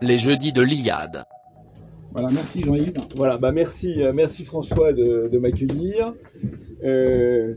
Les 0.00 0.18
jeudis 0.18 0.52
de 0.52 0.60
l'Iliade. 0.60 1.24
Voilà, 2.12 2.28
merci 2.30 2.62
Jean-Yves. 2.62 2.92
Voilà, 3.16 3.38
bah 3.38 3.52
merci, 3.52 4.02
euh, 4.02 4.12
merci 4.12 4.44
François 4.44 4.92
de, 4.92 5.28
de 5.32 5.38
m'accueillir. 5.38 6.12
Euh, 6.84 7.54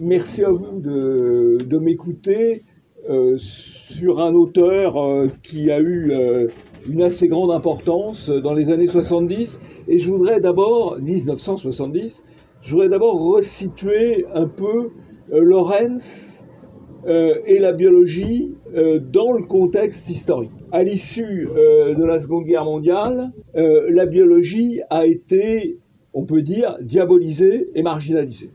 merci 0.00 0.42
à 0.44 0.50
vous 0.50 0.80
de, 0.80 1.58
de 1.64 1.78
m'écouter 1.78 2.64
euh, 3.08 3.38
sur 3.38 4.20
un 4.20 4.34
auteur 4.34 5.00
euh, 5.00 5.28
qui 5.42 5.70
a 5.70 5.78
eu 5.78 6.10
euh, 6.10 6.48
une 6.88 7.02
assez 7.02 7.28
grande 7.28 7.50
importance 7.50 8.28
dans 8.28 8.54
les 8.54 8.70
années 8.70 8.86
70. 8.86 9.60
Et 9.88 9.98
je 9.98 10.10
voudrais 10.10 10.40
d'abord, 10.40 10.98
1970, 11.00 12.24
je 12.62 12.70
voudrais 12.70 12.88
d'abord 12.88 13.20
resituer 13.20 14.24
un 14.34 14.46
peu 14.46 14.90
euh, 15.32 15.40
Lorenz 15.40 16.44
euh, 17.06 17.34
et 17.46 17.58
la 17.58 17.72
biologie 17.72 18.54
euh, 18.74 19.00
dans 19.00 19.32
le 19.32 19.42
contexte 19.42 20.08
historique. 20.08 20.52
À 20.70 20.84
l'issue 20.84 21.48
euh, 21.56 21.94
de 21.94 22.04
la 22.04 22.20
Seconde 22.20 22.44
Guerre 22.44 22.64
mondiale, 22.64 23.32
euh, 23.56 23.88
la 23.90 24.06
biologie 24.06 24.80
a 24.90 25.06
été, 25.06 25.78
on 26.14 26.24
peut 26.24 26.42
dire, 26.42 26.76
diabolisée 26.80 27.68
et 27.74 27.82
marginalisée. 27.82 28.50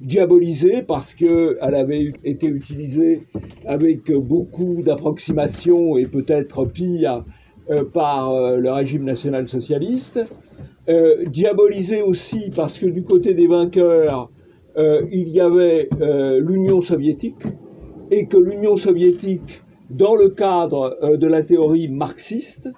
Diabolisée 0.00 0.82
parce 0.82 1.14
qu'elle 1.14 1.56
avait 1.60 2.12
été 2.22 2.46
utilisée 2.46 3.22
avec 3.66 4.12
beaucoup 4.12 4.82
d'approximations 4.82 5.96
et 5.96 6.04
peut-être 6.04 6.66
pire 6.66 7.24
euh, 7.24 7.37
par 7.92 8.32
euh, 8.32 8.56
le 8.56 8.70
régime 8.70 9.04
national-socialiste. 9.04 10.20
Euh, 10.88 11.26
diabolisée 11.26 12.02
aussi 12.02 12.50
parce 12.56 12.78
que 12.78 12.86
du 12.86 13.02
côté 13.04 13.34
des 13.34 13.46
vainqueurs, 13.46 14.30
euh, 14.78 15.02
il 15.12 15.28
y 15.28 15.40
avait 15.40 15.88
euh, 16.00 16.40
l'Union 16.40 16.80
soviétique 16.80 17.44
et 18.10 18.26
que 18.26 18.38
l'Union 18.38 18.76
soviétique, 18.76 19.62
dans 19.90 20.16
le 20.16 20.30
cadre 20.30 20.96
euh, 21.02 21.16
de 21.18 21.26
la 21.26 21.42
théorie 21.42 21.88
marxiste, 21.88 22.70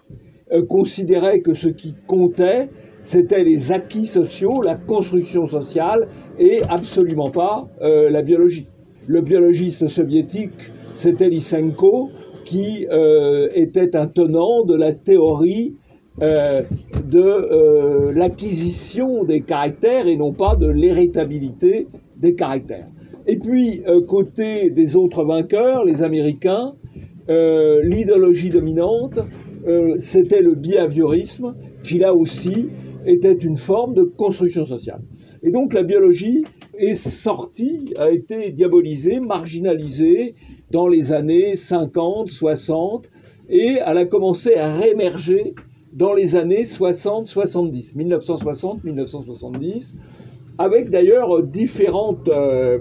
euh, 0.52 0.64
considérait 0.64 1.41
que 1.41 1.54
ce 1.54 1.69
qui 1.69 1.94
comptait, 2.08 2.69
c'était 3.00 3.44
les 3.44 3.70
acquis 3.70 4.06
sociaux, 4.06 4.60
la 4.62 4.75
construction 4.75 5.47
sociale 5.47 6.08
et 6.38 6.62
absolument 6.69 7.30
pas 7.30 7.69
euh, 7.80 8.10
la 8.10 8.22
biologie. 8.22 8.66
Le 9.06 9.20
biologiste 9.20 9.88
soviétique, 9.88 10.72
c'était 10.94 11.28
Lysenko, 11.28 12.10
qui 12.44 12.86
euh, 12.91 13.48
était 13.55 13.96
un 13.96 14.06
tenant 14.06 14.64
de 14.64 14.74
la 14.74 14.92
théorie 14.92 15.74
euh, 16.22 16.62
de 17.05 17.19
euh, 17.19 18.12
l'acquisition 18.12 19.24
des 19.24 19.41
caractères 19.41 20.06
et 20.06 20.16
non 20.16 20.32
pas 20.32 20.56
de 20.56 20.69
l'héritabilité 20.69 21.86
des 22.16 22.34
caractères. 22.34 22.88
Et 23.27 23.38
puis, 23.38 23.82
côté 24.08 24.70
des 24.70 24.97
autres 24.97 25.24
vainqueurs, 25.24 25.84
les 25.84 26.02
Américains, 26.02 26.74
l'idéologie 27.28 28.48
dominante, 28.48 29.20
c'était 29.98 30.41
le 30.41 30.54
behaviorisme, 30.54 31.54
qui 31.84 31.98
là 31.98 32.14
aussi 32.14 32.69
était 33.06 33.34
une 33.34 33.58
forme 33.58 33.94
de 33.94 34.02
construction 34.02 34.66
sociale. 34.66 35.02
Et 35.42 35.50
donc 35.50 35.75
la 35.75 35.82
biologie 35.82 36.44
est 36.77 36.94
sortie, 36.94 37.92
a 37.98 38.10
été 38.10 38.50
diabolisée, 38.50 39.20
marginalisée 39.20 40.34
dans 40.70 40.86
les 40.86 41.12
années 41.12 41.56
50, 41.56 42.30
60, 42.30 43.10
et 43.48 43.78
elle 43.84 43.98
a 43.98 44.04
commencé 44.04 44.54
à 44.54 44.76
réémerger 44.76 45.54
dans 45.92 46.12
les 46.12 46.36
années 46.36 46.64
60-70, 46.64 47.96
1960-1970, 47.96 49.96
avec 50.58 50.91
d'ailleurs 50.91 51.42
différentes, 51.42 52.28
euh, 52.28 52.78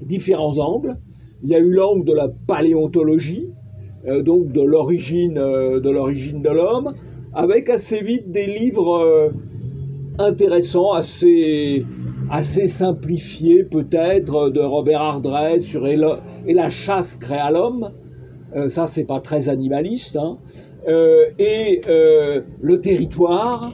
différents 0.00 0.56
angles. 0.58 0.96
Il 1.42 1.50
y 1.50 1.54
a 1.54 1.58
eu 1.58 1.72
l'angle 1.72 2.04
de 2.04 2.14
la 2.14 2.28
paléontologie, 2.46 3.48
euh, 4.06 4.22
donc 4.22 4.52
de 4.52 4.62
l'origine 4.62 5.38
euh, 5.38 5.80
de 5.80 6.50
l'homme, 6.50 6.94
avec 7.34 7.68
assez 7.68 8.02
vite 8.02 8.30
des 8.30 8.46
livres 8.46 9.00
euh, 9.00 9.28
intéressants, 10.18 10.92
assez 10.92 11.84
assez 12.30 12.66
simplifiés 12.66 13.64
peut-être 13.64 14.50
de 14.50 14.60
Robert 14.60 15.00
Ardrey 15.00 15.60
sur 15.60 15.82
le- 15.84 16.18
et 16.48 16.54
la 16.54 16.70
chasse 16.70 17.16
créa 17.16 17.50
l'homme. 17.52 17.92
Euh, 18.56 18.68
ça 18.68 18.86
c'est 18.86 19.04
pas 19.04 19.20
très 19.20 19.48
animaliste. 19.48 20.16
hein. 20.16 20.38
Euh, 20.88 21.26
et 21.38 21.82
euh, 21.88 22.40
le 22.60 22.80
territoire, 22.80 23.72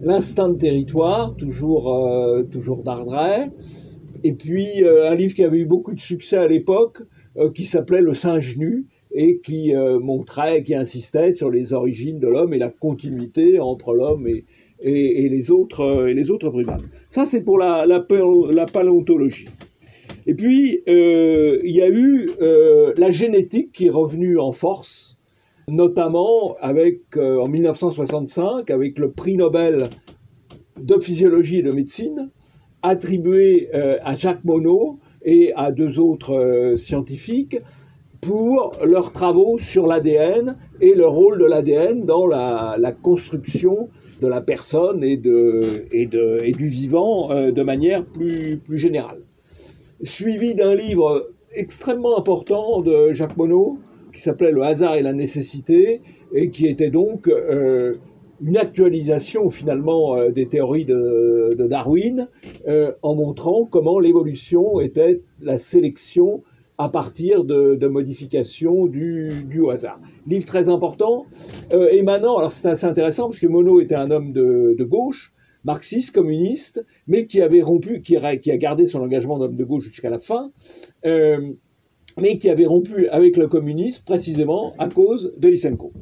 l'instinct 0.00 0.48
de 0.48 0.56
territoire, 0.58 1.34
toujours 1.36 1.92
toujours 2.50 2.82
d'Ardrey. 2.84 3.50
Et 4.24 4.32
puis 4.32 4.84
un 4.84 5.14
livre 5.16 5.34
qui 5.34 5.42
avait 5.44 5.58
eu 5.58 5.66
beaucoup 5.66 5.92
de 5.92 6.00
succès 6.00 6.36
à 6.36 6.46
l'époque, 6.46 7.02
qui 7.54 7.64
s'appelait 7.64 8.02
Le 8.02 8.14
singe 8.14 8.56
nu 8.56 8.86
et 9.12 9.40
qui 9.40 9.74
montrait, 10.00 10.62
qui 10.62 10.74
insistait 10.74 11.32
sur 11.32 11.50
les 11.50 11.72
origines 11.72 12.20
de 12.20 12.28
l'homme 12.28 12.54
et 12.54 12.58
la 12.58 12.70
continuité 12.70 13.58
entre 13.58 13.94
l'homme 13.94 14.28
et, 14.28 14.44
les 14.80 15.50
autres 15.50 16.08
et 16.08 16.14
les 16.14 16.30
autres 16.30 16.50
primates. 16.50 16.82
Ça 17.08 17.24
c'est 17.24 17.42
pour 17.42 17.58
la 17.58 18.00
paléontologie. 18.72 19.46
Et 20.26 20.34
puis 20.34 20.82
euh, 20.88 21.58
il 21.64 21.74
y 21.74 21.82
a 21.82 21.88
eu 21.88 22.28
euh, 22.40 22.92
la 22.96 23.10
génétique 23.10 23.72
qui 23.72 23.86
est 23.86 23.90
revenue 23.90 24.38
en 24.38 24.52
force, 24.52 25.16
notamment 25.68 26.56
avec 26.60 27.00
euh, 27.16 27.40
en 27.40 27.48
1965 27.48 28.70
avec 28.70 28.98
le 28.98 29.10
prix 29.10 29.36
Nobel 29.36 29.84
de 30.80 31.00
physiologie 31.00 31.58
et 31.58 31.62
de 31.62 31.72
médecine 31.72 32.30
attribué 32.84 33.68
à 33.72 34.14
Jacques 34.14 34.42
Monod 34.42 34.96
et 35.24 35.52
à 35.54 35.70
deux 35.70 36.00
autres 36.00 36.74
scientifiques 36.74 37.58
pour 38.20 38.72
leurs 38.84 39.12
travaux 39.12 39.56
sur 39.58 39.86
l'ADN 39.86 40.56
et 40.80 40.96
le 40.96 41.06
rôle 41.06 41.38
de 41.38 41.44
l'ADN 41.44 42.04
dans 42.04 42.26
la, 42.26 42.92
construction 43.00 43.88
de 44.20 44.26
la 44.26 44.40
personne 44.40 45.04
et, 45.04 45.12
et, 45.92 46.06
de, 46.06 46.38
et 46.42 46.50
du 46.50 46.66
vivant 46.66 47.28
de 47.28 47.62
manière 47.62 48.04
plus, 48.04 48.56
plus 48.56 48.78
générale. 48.78 49.20
Suivi 50.04 50.56
d'un 50.56 50.74
livre 50.74 51.30
extrêmement 51.54 52.18
important 52.18 52.80
de 52.80 53.12
Jacques 53.12 53.36
Monod 53.36 53.76
qui 54.12 54.20
s'appelait 54.20 54.50
Le 54.50 54.62
hasard 54.62 54.96
et 54.96 55.02
la 55.02 55.12
nécessité 55.12 56.02
et 56.34 56.50
qui 56.50 56.66
était 56.66 56.90
donc 56.90 57.28
euh, 57.28 57.92
une 58.40 58.56
actualisation 58.56 59.48
finalement 59.48 60.16
euh, 60.16 60.30
des 60.30 60.46
théories 60.46 60.84
de, 60.84 61.54
Darwin 61.68 62.28
euh, 62.66 62.92
en 63.02 63.14
montrant 63.14 63.64
comment 63.64 64.00
l'évolution 64.00 64.80
était 64.80 65.20
la 65.40 65.56
sélection 65.56 66.42
à 66.78 66.88
partir 66.88 67.44
de, 67.44 67.86
modifications 67.86 68.86
du, 68.86 69.30
hasard. 69.70 70.00
Livre 70.26 70.46
très 70.46 70.68
important, 70.68 71.26
émanant, 71.70 72.38
alors 72.38 72.50
c'est 72.50 72.66
assez 72.66 72.86
intéressant 72.86 73.28
parce 73.28 73.38
que 73.38 73.46
Monod 73.46 73.80
était 73.80 73.94
un 73.94 74.10
homme 74.10 74.32
de 74.32 74.82
gauche, 74.82 75.32
marxiste, 75.64 76.14
communiste, 76.14 76.84
mais 77.06 77.26
qui 77.26 77.40
avait 77.40 77.62
rompu, 77.62 78.02
qui 78.02 78.16
a, 78.16 78.36
qui 78.36 78.50
a 78.50 78.56
gardé 78.56 78.86
son 78.86 79.00
engagement 79.00 79.38
d'homme 79.38 79.56
de 79.56 79.64
gauche 79.64 79.84
jusqu'à 79.84 80.10
la 80.10 80.18
fin, 80.18 80.50
euh, 81.04 81.52
mais 82.20 82.38
qui 82.38 82.50
avait 82.50 82.66
rompu 82.66 83.08
avec 83.08 83.36
le 83.36 83.48
communisme 83.48 84.02
précisément 84.04 84.74
à 84.78 84.88
cause 84.88 85.34
de 85.38 85.48
Lysenko. 85.48 85.92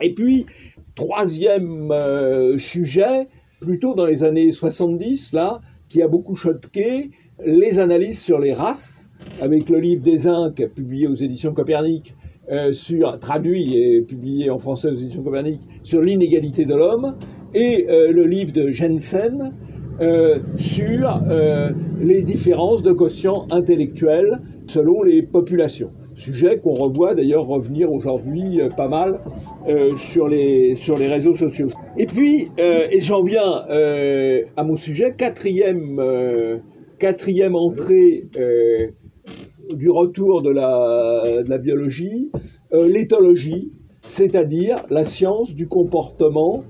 Et 0.00 0.14
puis, 0.14 0.46
troisième 0.94 1.90
euh, 1.90 2.58
sujet, 2.58 3.28
plutôt 3.60 3.94
dans 3.94 4.06
les 4.06 4.22
années 4.22 4.52
70, 4.52 5.32
là, 5.32 5.60
qui 5.88 6.02
a 6.02 6.08
beaucoup 6.08 6.36
choqué, 6.36 7.10
les 7.44 7.78
analyses 7.78 8.20
sur 8.20 8.38
les 8.38 8.52
races, 8.52 9.08
avec 9.40 9.68
le 9.68 9.78
livre 9.78 10.02
des 10.02 10.26
Inques, 10.26 10.68
publié 10.74 11.06
aux 11.06 11.14
éditions 11.14 11.52
Copernic, 11.52 12.14
euh, 12.50 12.72
sur, 12.72 13.18
traduit 13.18 13.76
et 13.76 14.02
publié 14.02 14.50
en 14.50 14.58
français 14.58 14.88
aux 14.88 14.96
éditions 14.96 15.22
Copernic, 15.22 15.60
sur 15.82 16.00
l'inégalité 16.00 16.64
de 16.64 16.74
l'homme, 16.74 17.14
et 17.54 17.86
euh, 17.88 18.12
le 18.12 18.24
livre 18.24 18.52
de 18.52 18.70
Jensen 18.70 19.54
euh, 20.00 20.38
sur 20.58 21.22
euh, 21.28 21.70
les 22.00 22.22
différences 22.22 22.82
de 22.82 22.92
quotient 22.92 23.46
intellectuel 23.50 24.40
selon 24.66 25.02
les 25.02 25.22
populations. 25.22 25.90
Sujet 26.14 26.58
qu'on 26.58 26.74
revoit 26.74 27.14
d'ailleurs 27.14 27.46
revenir 27.46 27.92
aujourd'hui 27.92 28.60
pas 28.76 28.88
mal 28.88 29.20
sur, 29.98 30.26
les, 30.26 30.74
sur 30.74 30.98
les 30.98 31.06
réseaux 31.06 31.36
sociaux. 31.36 31.68
Et 31.96 32.06
puis, 32.06 32.48
et 32.58 32.98
j'en 32.98 33.22
viens 33.22 33.62
à 34.56 34.64
mon 34.64 34.76
sujet, 34.76 35.14
quatrième, 35.16 36.02
quatrième 36.98 37.54
entrée 37.54 38.24
du 39.72 39.90
retour 39.90 40.42
de 40.42 40.50
la, 40.50 41.22
de 41.44 41.48
la 41.48 41.58
biologie, 41.58 42.32
l'éthologie, 42.72 43.70
c'est-à-dire 44.00 44.84
la 44.90 45.04
science 45.04 45.54
du 45.54 45.68
comportement 45.68 46.64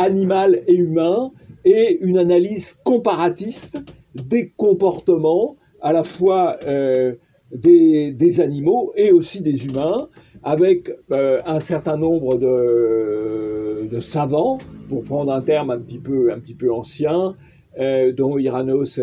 animal 0.00 0.62
et 0.66 0.74
humain 0.74 1.30
et 1.64 1.98
une 2.00 2.18
analyse 2.18 2.74
comparatiste 2.84 3.78
des 4.14 4.52
comportements 4.56 5.56
à 5.82 5.92
la 5.92 6.04
fois 6.04 6.56
euh, 6.66 7.14
des, 7.52 8.12
des, 8.12 8.40
animaux 8.40 8.92
et 8.96 9.12
aussi 9.12 9.40
des 9.40 9.64
humains, 9.64 10.08
avec 10.42 10.90
euh, 11.10 11.40
un 11.44 11.60
certain 11.60 11.96
nombre 11.96 12.36
de, 12.36 13.88
de, 13.90 14.00
savants, 14.00 14.58
pour 14.88 15.04
prendre 15.04 15.32
un 15.32 15.42
terme 15.42 15.70
un 15.70 15.78
petit 15.78 15.98
peu, 15.98 16.32
un 16.32 16.38
petit 16.38 16.54
peu 16.54 16.72
ancien, 16.72 17.34
euh, 17.78 18.12
dont 18.12 18.38
Iranos 18.38 19.00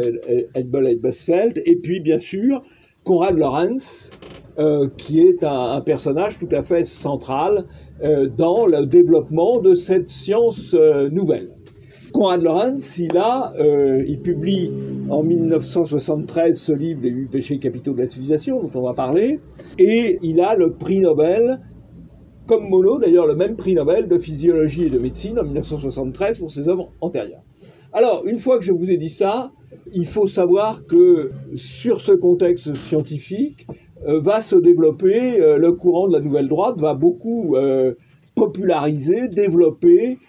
Edbel 0.55 0.87
et 0.87 0.95
Basfeld, 0.95 1.61
et 1.65 1.75
puis 1.75 1.99
bien 1.99 2.19
sûr 2.19 2.63
Konrad 3.03 3.37
Lorenz, 3.37 4.09
qui 4.97 5.19
est 5.19 5.43
un, 5.43 5.81
personnage 5.81 6.39
tout 6.39 6.49
à 6.51 6.63
fait 6.63 6.83
central 6.83 7.65
dans 8.01 8.65
le 8.67 8.85
développement 8.85 9.59
de 9.59 9.75
cette 9.75 10.09
science 10.09 10.73
nouvelle. 11.11 11.49
Konrad 12.13 12.41
Lorenz, 12.41 12.99
il, 12.99 13.17
a, 13.17 13.53
il 14.07 14.19
publie 14.21 14.71
en 15.09 15.23
1973 15.23 16.57
ce 16.57 16.71
livre 16.71 17.01
Les 17.03 17.09
huit 17.09 17.27
péchés 17.27 17.59
capitaux 17.59 17.93
de 17.93 18.01
la 18.01 18.07
civilisation, 18.07 18.61
dont 18.61 18.71
on 18.75 18.81
va 18.81 18.93
parler, 18.93 19.39
et 19.77 20.19
il 20.21 20.41
a 20.41 20.55
le 20.55 20.73
prix 20.73 20.99
Nobel 20.99 21.59
comme 22.47 22.69
Mono, 22.69 22.97
d'ailleurs 22.97 23.27
le 23.27 23.35
même 23.35 23.55
prix 23.55 23.73
Nobel 23.73 24.07
de 24.07 24.17
physiologie 24.17 24.85
et 24.85 24.89
de 24.89 24.97
médecine 24.97 25.37
en 25.37 25.43
1973 25.43 26.39
pour 26.39 26.49
ses 26.49 26.69
œuvres 26.69 26.91
antérieures. 27.01 27.43
Alors, 27.93 28.25
une 28.25 28.39
fois 28.39 28.57
que 28.57 28.65
je 28.65 28.71
vous 28.71 28.89
ai 28.89 28.97
dit 28.97 29.09
ça, 29.09 29.51
il 29.93 30.07
faut 30.07 30.27
savoir 30.27 30.85
que 30.85 31.31
sur 31.55 32.01
ce 32.01 32.13
contexte 32.13 32.73
scientifique 32.75 33.67
euh, 33.69 33.73
va 34.05 34.41
se 34.41 34.55
développer 34.55 35.39
euh, 35.39 35.57
le 35.57 35.71
courant 35.73 36.07
de 36.07 36.13
la 36.13 36.19
nouvelle 36.19 36.47
droite, 36.47 36.79
va 36.79 36.93
beaucoup 36.93 37.55
euh, 37.55 37.93
populariser, 38.35 39.27
développer 39.27 40.19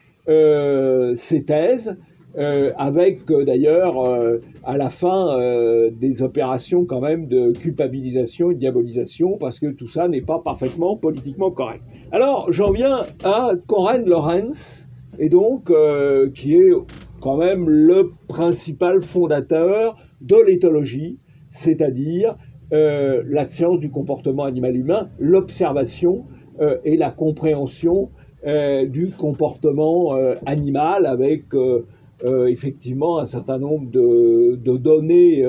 ses 1.15 1.45
thèses, 1.45 1.97
avec 2.37 3.25
d'ailleurs 3.25 3.97
à 4.63 4.77
la 4.77 4.91
fin 4.91 5.39
des 5.91 6.21
opérations 6.21 6.85
quand 6.85 7.01
même 7.01 7.29
de 7.29 7.53
culpabilisation 7.53 8.51
et 8.51 8.55
de 8.55 8.61
diabolisation, 8.61 9.39
parce 9.39 9.59
que 9.59 9.69
tout 9.69 9.89
ça 9.89 10.07
n'est 10.07 10.21
pas 10.21 10.39
parfaitement 10.39 10.99
politiquement 10.99 11.51
correct. 11.51 11.83
Alors 12.13 12.53
j'en 12.53 12.73
viens 12.73 13.01
à 13.25 13.53
Conrad 13.67 14.07
Lorenz, 14.07 14.91
et 15.19 15.31
donc 15.31 15.73
qui 16.35 16.57
est 16.57 16.73
quand 17.23 17.39
même 17.39 17.71
le 17.71 18.13
principal 18.29 19.01
fondateur 19.01 19.97
de 20.21 20.37
l'éthologie, 20.47 21.19
c'est-à-dire 21.51 22.37
euh, 22.73 23.23
la 23.27 23.45
science 23.45 23.79
du 23.79 23.91
comportement 23.91 24.45
animal-humain, 24.45 25.11
l'observation 25.19 26.25
euh, 26.61 26.79
et 26.85 26.97
la 26.97 27.11
compréhension 27.11 28.11
euh, 28.47 28.87
du 28.87 29.11
comportement 29.11 30.15
animal 30.47 31.07
avec 31.07 31.45
effectivement 32.47 33.19
un 33.19 33.27
certain 33.27 33.59
nombre 33.59 33.91
de, 33.91 34.77
données 34.77 35.45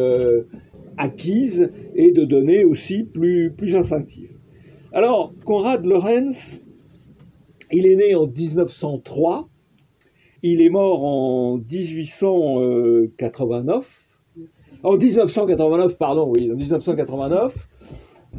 acquises 0.98 1.72
et 1.96 2.12
de 2.12 2.26
données 2.26 2.64
aussi 2.64 3.04
plus, 3.04 3.52
plus 3.52 3.76
instinctives. 3.76 4.36
Alors, 4.92 5.34
Konrad 5.46 5.86
Lorenz, 5.86 6.64
il 7.72 7.86
est 7.86 7.96
né 7.96 8.16
en 8.16 8.28
1903 8.28 9.50
il 10.42 10.62
est 10.62 10.70
mort 10.70 11.04
en 11.04 11.58
1889. 11.58 14.09
En 14.82 14.96
1989, 14.96 15.98
pardon, 15.98 16.32
oui, 16.34 16.50
en 16.52 16.56
1989. 16.56 17.68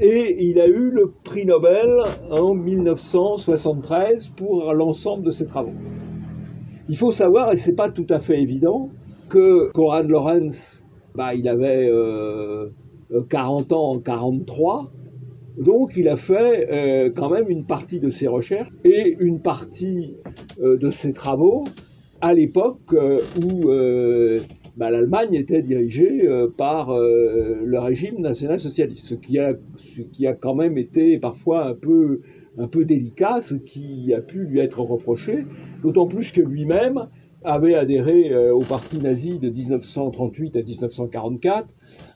Et 0.01 0.47
il 0.47 0.59
a 0.59 0.67
eu 0.67 0.91
le 0.91 1.13
prix 1.23 1.45
Nobel 1.45 2.03
en 2.31 2.55
1973 2.55 4.29
pour 4.29 4.73
l'ensemble 4.73 5.25
de 5.25 5.33
ses 5.33 5.45
travaux. 5.45 5.75
Il 6.89 6.97
faut 6.97 7.13
savoir, 7.13 7.53
et 7.53 7.57
c'est 7.57 7.75
pas 7.75 7.91
tout 7.91 8.07
à 8.09 8.21
fait 8.21 8.41
évident, 8.41 8.89
que 9.29 9.71
Conrad 9.73 10.09
Lorenz, 10.09 10.87
bah, 11.15 11.35
il 11.35 11.47
avait 11.47 11.91
40 13.29 13.73
euh, 13.73 13.75
ans 13.75 13.91
en 13.91 13.99
43, 13.99 14.91
donc 15.59 15.93
il 15.97 16.09
a 16.09 16.17
fait 16.17 16.69
euh, 16.73 17.11
quand 17.15 17.29
même 17.29 17.51
une 17.51 17.67
partie 17.67 18.01
de 18.01 18.11
ses 18.11 18.29
recherches 18.29 18.71
et 18.85 19.17
une 19.21 19.41
partie 19.41 20.17
euh, 20.63 20.79
de 20.79 20.91
ses 20.91 21.13
travaux 21.13 21.65
à 22.21 22.35
l'époque 22.35 22.79
euh, 22.93 23.19
où 23.43 23.71
euh, 23.71 24.39
bah, 24.77 24.91
l'Allemagne 24.91 25.35
était 25.35 25.63
dirigée 25.63 26.27
euh, 26.27 26.49
par 26.49 26.97
le 26.97 27.79
régime 27.79 28.21
national-socialiste, 28.21 29.07
ce 29.07 29.15
qui, 29.15 29.39
a, 29.39 29.55
ce 29.97 30.03
qui 30.03 30.27
a 30.27 30.35
quand 30.35 30.55
même 30.55 30.79
été 30.79 31.19
parfois 31.19 31.67
un 31.67 31.75
peu, 31.75 32.21
un 32.59 32.69
peu 32.69 32.85
délicat, 32.85 33.41
ce 33.41 33.55
qui 33.55 34.13
a 34.15 34.21
pu 34.21 34.45
lui 34.45 34.61
être 34.61 34.81
reproché, 34.81 35.45
d'autant 35.83 36.07
plus 36.07 36.33
que 36.33 36.41
lui-même 36.41 37.09
avait 37.43 37.75
adhéré 37.75 38.51
au 38.51 38.61
parti 38.61 38.99
nazi 38.99 39.39
de 39.39 39.49
1938 39.49 40.57
à 40.57 40.63
1944. 40.63 41.69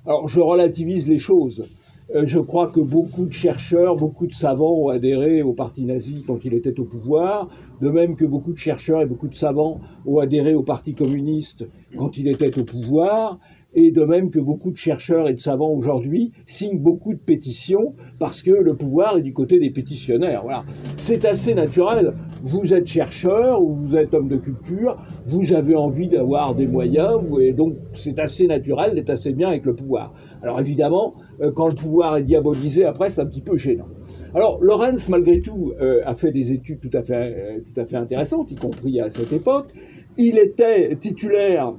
Alors 0.04 0.28
je 0.28 0.40
relativise 0.40 1.08
les 1.08 1.18
choses. 1.18 1.68
Euh, 2.14 2.24
je 2.26 2.38
crois 2.38 2.68
que 2.68 2.80
beaucoup 2.80 3.24
de 3.24 3.32
chercheurs, 3.32 3.96
beaucoup 3.96 4.26
de 4.26 4.34
savants 4.34 4.74
ont 4.74 4.88
adhéré 4.88 5.42
au 5.42 5.54
parti 5.54 5.84
nazi 5.84 6.22
quand 6.26 6.44
il 6.44 6.52
était 6.52 6.78
au 6.78 6.84
pouvoir, 6.84 7.48
de 7.80 7.88
même 7.88 8.16
que 8.16 8.26
beaucoup 8.26 8.52
de 8.52 8.58
chercheurs 8.58 9.00
et 9.00 9.06
beaucoup 9.06 9.28
de 9.28 9.34
savants 9.34 9.80
ont 10.04 10.18
adhéré 10.18 10.54
au 10.54 10.62
parti 10.62 10.94
communiste 10.94 11.66
quand 11.96 12.18
il 12.18 12.28
était 12.28 12.58
au 12.60 12.64
pouvoir, 12.64 13.38
et 13.74 13.90
de 13.90 14.04
même 14.04 14.30
que 14.30 14.38
beaucoup 14.38 14.70
de 14.70 14.76
chercheurs 14.76 15.28
et 15.28 15.34
de 15.34 15.40
savants 15.40 15.72
aujourd'hui 15.72 16.32
signent 16.46 16.78
beaucoup 16.78 17.14
de 17.14 17.18
pétitions 17.18 17.94
parce 18.18 18.42
que 18.42 18.50
le 18.50 18.74
pouvoir 18.74 19.18
est 19.18 19.22
du 19.22 19.32
côté 19.32 19.58
des 19.58 19.70
pétitionnaires. 19.70 20.42
Voilà. 20.42 20.64
C'est 20.96 21.24
assez 21.24 21.54
naturel. 21.54 22.14
Vous 22.42 22.72
êtes 22.72 22.86
chercheur 22.86 23.62
ou 23.62 23.74
vous 23.74 23.96
êtes 23.96 24.14
homme 24.14 24.28
de 24.28 24.36
culture, 24.36 24.96
vous 25.26 25.52
avez 25.52 25.74
envie 25.74 26.08
d'avoir 26.08 26.54
des 26.54 26.66
moyens, 26.66 27.20
et 27.40 27.52
donc 27.52 27.74
c'est 27.94 28.18
assez 28.18 28.46
naturel 28.46 28.94
d'être 28.94 29.10
assez 29.10 29.32
bien 29.32 29.48
avec 29.48 29.64
le 29.64 29.74
pouvoir. 29.74 30.12
Alors 30.42 30.60
évidemment, 30.60 31.14
euh, 31.40 31.50
quand 31.50 31.68
le 31.68 31.74
pouvoir 31.74 32.16
est 32.16 32.22
diabolisé, 32.22 32.84
après, 32.84 33.10
c'est 33.10 33.20
un 33.20 33.26
petit 33.26 33.40
peu 33.40 33.56
gênant. 33.56 33.88
Alors, 34.34 34.58
Lorenz, 34.62 35.08
malgré 35.08 35.40
tout, 35.40 35.72
euh, 35.80 36.00
a 36.04 36.14
fait 36.14 36.32
des 36.32 36.52
études 36.52 36.80
tout 36.80 36.96
à 36.96 37.02
fait, 37.02 37.14
euh, 37.14 37.60
tout 37.60 37.80
à 37.80 37.84
fait 37.84 37.96
intéressantes, 37.96 38.50
y 38.50 38.54
compris 38.54 39.00
à 39.00 39.10
cette 39.10 39.32
époque. 39.32 39.68
Il 40.16 40.38
était 40.38 40.96
titulaire 40.96 41.74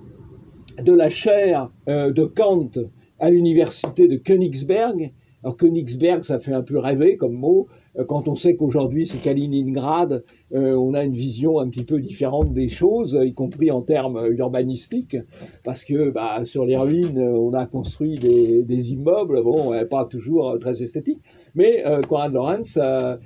de 0.82 0.94
la 0.94 1.10
chaire 1.10 1.70
euh, 1.88 2.12
de 2.12 2.26
Kant 2.26 2.72
à 3.20 3.30
l'université 3.30 4.08
de 4.08 4.18
Königsberg. 4.18 5.14
Alors 5.44 5.58
Königsberg, 5.58 6.24
ça 6.24 6.40
fait 6.40 6.54
un 6.54 6.64
peu 6.64 6.80
rêver 6.80 7.18
comme 7.18 7.34
mot. 7.34 7.68
Euh, 7.98 8.04
quand 8.04 8.28
on 8.28 8.36
sait 8.36 8.56
qu'aujourd'hui 8.56 9.06
c'est 9.06 9.22
Kaliningrad, 9.22 10.24
euh, 10.54 10.76
on 10.76 10.94
a 10.94 11.04
une 11.04 11.14
vision 11.14 11.60
un 11.60 11.70
petit 11.70 11.86
peu 11.86 12.00
différente 12.00 12.52
des 12.54 12.68
choses, 12.68 13.18
y 13.22 13.34
compris 13.34 13.72
en 13.72 13.82
termes 13.82 14.28
urbanistiques, 14.38 15.18
parce 15.64 15.86
que 15.86 16.10
bah, 16.10 16.44
sur 16.44 16.66
les 16.66 16.76
ruines, 16.76 17.20
on 17.20 17.54
a 17.54 17.66
construit 17.66 18.16
des, 18.16 18.92
immeubles, 18.92 19.44
bon, 19.44 19.74
pas 19.90 20.06
toujours 20.06 20.58
très 20.60 20.84
esthétiques. 20.84 21.22
Mais 21.54 21.84
Konrad 22.10 22.34
Lorenz 22.34 22.78
a, 22.78 23.18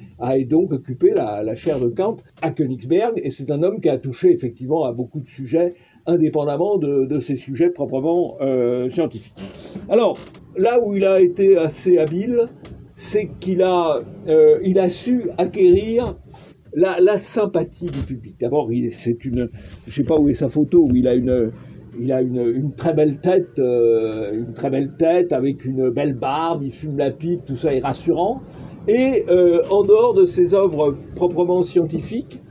donc 0.46 0.72
occupé 0.72 1.14
la 1.16 1.56
chaire 1.56 1.80
de 1.80 1.90
Kant 1.90 2.18
à 2.42 2.52
Königsberg, 2.52 3.20
et 3.24 3.32
c'est 3.32 3.50
un 3.50 3.64
homme 3.64 3.82
qui 3.82 3.90
a 3.90 3.98
touché 3.98 4.32
effectivement 4.32 4.86
à 4.86 4.92
beaucoup 4.92 5.20
de 5.20 5.30
sujets 5.30 5.74
indépendamment 6.10 6.78
de, 6.78 7.20
ces 7.22 7.36
sujets 7.36 7.70
proprement 7.70 8.38
euh, 8.42 8.90
scientifiques. 8.90 9.34
Alors, 9.90 10.18
là 10.58 10.80
où 10.84 10.96
il 10.96 11.06
a 11.06 11.22
été 11.22 11.58
assez 11.58 11.98
habile, 11.98 12.46
c'est 12.96 13.30
qu'il 13.40 13.62
a, 13.62 14.02
euh, 14.28 14.76
a 14.76 14.90
su 14.90 15.30
acquérir 15.38 16.18
la, 16.74 17.18
sympathie 17.18 17.88
du 17.88 18.00
public. 18.00 18.36
D'abord, 18.40 18.70
c'est 18.92 19.26
une, 19.26 19.50
je 19.88 19.92
sais 19.92 20.04
pas 20.04 20.18
où 20.18 20.30
est 20.30 20.34
sa 20.34 20.50
photo, 20.50 20.88
où 20.90 20.96
il 20.96 21.08
a 21.08 21.14
une, 21.14 21.52
il 22.00 22.12
a 22.12 22.22
une, 22.22 22.74
très 22.76 22.94
belle 22.94 23.20
tête, 23.20 23.60
euh, 23.60 24.34
une 24.34 24.54
très 24.54 24.70
belle 24.70 24.96
tête 24.98 25.34
avec 25.34 25.66
une 25.66 25.90
belle 25.90 26.14
barbe, 26.14 26.64
il 26.64 26.72
fume 26.72 26.98
la 26.98 27.12
pipe, 27.12 27.46
tout 27.46 27.58
ça 27.58 27.74
est 27.74 27.80
rassurant. 27.80 28.42
Et 28.88 29.26
en 29.70 29.84
dehors 29.84 30.16
de 30.16 30.26
ses 30.26 30.56
œuvres 30.56 30.96
proprement 31.16 31.62
scientifiques, 31.62 32.42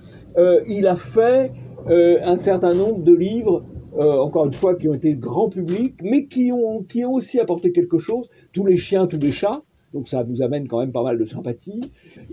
il 0.68 0.86
a 0.86 0.94
fait 0.94 1.50
euh, 1.86 2.18
un 2.22 2.36
certain 2.36 2.74
nombre 2.74 3.02
de 3.02 3.14
livres, 3.14 3.64
euh, 3.96 4.18
encore 4.18 4.46
une 4.46 4.52
fois, 4.52 4.74
qui 4.74 4.88
ont 4.88 4.94
été 4.94 5.14
grand 5.14 5.48
public, 5.48 5.94
mais 6.02 6.26
qui 6.26 6.50
ont, 6.52 6.82
qui 6.82 7.04
ont 7.04 7.14
aussi 7.14 7.38
apporté 7.40 7.72
quelque 7.72 7.98
chose. 7.98 8.28
Tous 8.52 8.66
les 8.66 8.76
chiens, 8.76 9.06
tous 9.06 9.18
les 9.18 9.30
chats, 9.30 9.62
donc 9.94 10.08
ça 10.08 10.24
nous 10.24 10.42
amène 10.42 10.66
quand 10.66 10.80
même 10.80 10.92
pas 10.92 11.02
mal 11.02 11.18
de 11.18 11.24
sympathie. 11.24 11.80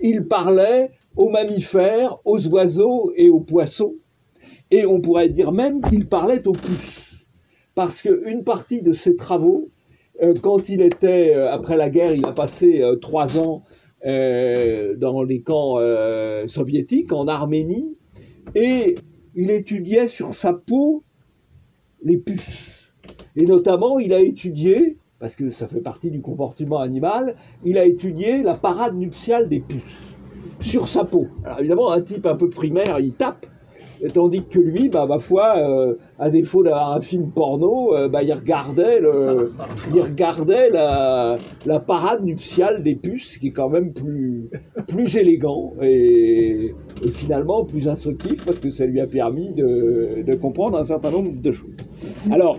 Il 0.01 0.27
parlait 0.27 0.91
aux 1.15 1.29
mammifères, 1.29 2.17
aux 2.25 2.45
oiseaux 2.47 3.11
et 3.15 3.29
aux 3.29 3.39
poissons. 3.39 3.95
Et 4.71 4.85
on 4.85 4.99
pourrait 4.99 5.29
dire 5.29 5.51
même 5.51 5.81
qu'il 5.81 6.07
parlait 6.07 6.45
aux 6.47 6.53
puces. 6.53 7.23
Parce 7.75 8.01
qu'une 8.01 8.43
partie 8.43 8.81
de 8.81 8.93
ses 8.93 9.15
travaux, 9.15 9.69
euh, 10.21 10.33
quand 10.41 10.69
il 10.69 10.81
était, 10.81 11.33
après 11.33 11.77
la 11.77 11.89
guerre, 11.89 12.13
il 12.13 12.25
a 12.25 12.31
passé 12.31 12.83
trois 13.01 13.37
ans 13.37 13.63
dans 14.03 15.23
les 15.23 15.41
camps 15.41 15.77
soviétiques, 16.47 17.11
en 17.11 17.27
Arménie, 17.27 17.95
et 18.53 18.93
il 19.35 19.51
étudiait 19.51 20.07
sur 20.07 20.33
sa 20.33 20.53
peau 20.53 21.03
les 22.03 22.17
puces. 22.17 22.91
Et 23.35 23.45
notamment, 23.45 23.99
il 23.99 24.13
a 24.13 24.19
étudié, 24.19 24.97
parce 25.19 25.35
que 25.35 25.51
ça 25.51 25.67
fait 25.67 25.81
partie 25.81 26.09
du 26.09 26.21
comportement 26.21 26.79
animal, 26.79 27.35
il 27.63 27.77
a 27.77 27.85
étudié 27.85 28.41
la 28.43 28.53
parade 28.53 28.95
nuptiale 28.95 29.49
des 29.49 29.59
puces 29.59 30.15
sur 30.61 30.87
sa 30.87 31.03
peau. 31.03 31.27
Alors 31.43 31.59
évidemment, 31.59 31.91
un 31.91 32.01
type 32.01 32.25
un 32.25 32.35
peu 32.35 32.49
primaire, 32.49 32.99
il 32.99 33.13
tape, 33.13 33.45
tandis 34.13 34.43
que 34.43 34.59
lui, 34.59 34.89
bah, 34.89 35.05
ma 35.07 35.19
foi, 35.19 35.57
euh, 35.57 35.95
à 36.19 36.29
défaut 36.29 36.63
d'avoir 36.63 36.95
un 36.95 37.01
film 37.01 37.31
porno, 37.31 37.95
euh, 37.95 38.09
bah, 38.09 38.23
il 38.23 38.33
regardait, 38.33 38.99
le, 38.99 39.53
il 39.93 40.01
regardait 40.01 40.69
la, 40.69 41.35
la, 41.65 41.79
parade 41.79 42.23
nuptiale 42.23 42.83
des 42.83 42.95
puces, 42.95 43.37
qui 43.37 43.47
est 43.47 43.51
quand 43.51 43.69
même 43.69 43.93
plus, 43.93 44.49
plus 44.87 45.17
élégant 45.17 45.73
et, 45.81 46.73
et, 47.03 47.11
finalement 47.11 47.65
plus 47.65 47.87
instructif 47.87 48.45
parce 48.45 48.59
que 48.59 48.69
ça 48.69 48.85
lui 48.85 48.99
a 48.99 49.07
permis 49.07 49.53
de, 49.53 50.23
de 50.25 50.35
comprendre 50.35 50.77
un 50.77 50.83
certain 50.83 51.11
nombre 51.11 51.31
de 51.41 51.51
choses. 51.51 51.75
Alors, 52.31 52.57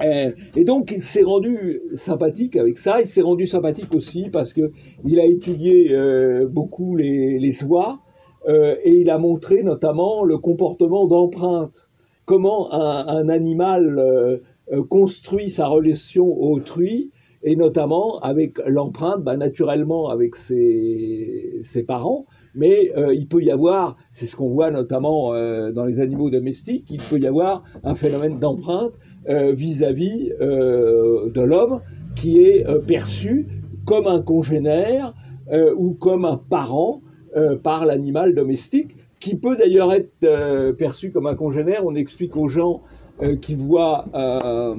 euh, 0.00 0.30
et 0.56 0.64
donc, 0.64 0.92
il 0.92 1.02
s'est 1.02 1.22
rendu 1.22 1.80
sympathique 1.94 2.56
avec 2.56 2.78
ça. 2.78 3.00
Il 3.00 3.06
s'est 3.06 3.22
rendu 3.22 3.46
sympathique 3.46 3.94
aussi 3.94 4.28
parce 4.30 4.52
que 4.52 4.72
il 5.04 5.20
a 5.20 5.24
étudié 5.24 5.94
euh, 5.94 6.46
beaucoup 6.48 6.96
les, 6.96 7.38
les 7.38 7.64
oies 7.64 8.00
euh, 8.48 8.76
et 8.82 9.00
il 9.00 9.10
a 9.10 9.18
montré 9.18 9.62
notamment 9.62 10.24
le 10.24 10.38
comportement 10.38 11.06
d'empreinte. 11.06 11.88
Comment 12.24 12.72
un, 12.72 13.28
animal 13.28 13.98
euh, 13.98 14.38
euh, 14.72 14.84
construit 14.84 15.50
sa 15.50 15.66
relation 15.66 16.26
au 16.26 16.56
autrui 16.56 17.10
et 17.44 17.56
notamment 17.56 18.20
avec 18.20 18.58
l'empreinte, 18.66 19.24
bah, 19.24 19.36
naturellement 19.36 20.08
avec 20.08 20.36
ses, 20.36 21.84
parents, 21.88 22.26
mais 22.54 22.92
il 23.14 23.26
peut 23.26 23.42
y 23.42 23.50
avoir, 23.50 23.96
c'est 24.12 24.26
ce 24.26 24.36
qu'on 24.36 24.50
voit 24.50 24.70
notamment 24.70 25.32
dans 25.72 25.84
les 25.84 25.98
animaux 25.98 26.30
domestiques, 26.30 26.88
il 26.88 27.00
peut 27.02 27.18
y 27.18 27.26
avoir 27.26 27.64
un 27.82 27.96
phénomène 27.96 28.38
d'empreinte 28.38 28.92
vis-à-vis 29.26 30.30
de 30.38 31.40
l'homme 31.42 31.80
qui 32.14 32.44
est 32.44 32.64
perçu 32.86 33.48
comme 33.86 34.06
un 34.06 34.22
congénère 34.22 35.12
ou 35.76 35.94
comme 35.94 36.24
un 36.24 36.36
parent 36.36 37.02
par 37.62 37.86
l'animal 37.86 38.34
domestique, 38.34 38.96
qui 39.20 39.36
peut 39.36 39.56
d'ailleurs 39.56 39.92
être 39.92 40.72
perçu 40.76 41.10
comme 41.10 41.26
un 41.26 41.34
congénère. 41.34 41.86
On 41.86 41.94
explique 41.94 42.36
aux 42.36 42.48
gens 42.48 42.82
qui 43.40 43.54
voient 43.54 44.06
un, 44.14 44.76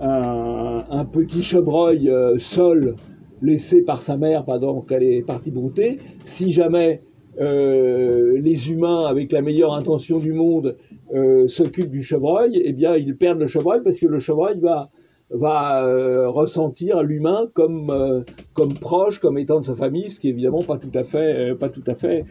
un, 0.00 1.04
petit 1.04 1.42
chevreuil 1.42 2.10
seul 2.38 2.94
laissé 3.42 3.82
par 3.82 4.02
sa 4.02 4.16
mère 4.16 4.44
pendant 4.44 4.80
qu'elle 4.80 5.02
est 5.02 5.22
partie 5.22 5.50
brouter, 5.50 5.98
si 6.24 6.52
jamais 6.52 7.02
euh, 7.40 8.38
les 8.40 8.70
humains, 8.70 9.04
avec 9.06 9.30
la 9.32 9.42
meilleure 9.42 9.74
intention 9.74 10.18
du 10.18 10.32
monde, 10.32 10.76
euh, 11.14 11.46
s'occupent 11.48 11.90
du 11.90 12.02
chevreuil, 12.02 12.60
eh 12.64 12.72
bien, 12.72 12.96
ils 12.96 13.16
perdent 13.16 13.40
le 13.40 13.46
chevreuil 13.46 13.80
parce 13.84 13.98
que 13.98 14.06
le 14.06 14.18
chevreuil 14.18 14.58
va, 14.58 14.90
va 15.30 15.84
euh, 15.84 16.28
ressentir 16.28 17.02
l'humain 17.02 17.48
comme, 17.54 17.90
euh, 17.90 18.22
comme 18.54 18.74
proche, 18.74 19.18
comme 19.18 19.38
étant 19.38 19.60
de 19.60 19.64
sa 19.64 19.74
famille, 19.74 20.10
ce 20.10 20.20
qui 20.20 20.28
est 20.28 20.30
évidemment 20.30 20.62
pas 20.62 20.78
tout 20.78 20.90
à 20.94 21.04
fait, 21.04 21.50
euh, 21.50 22.22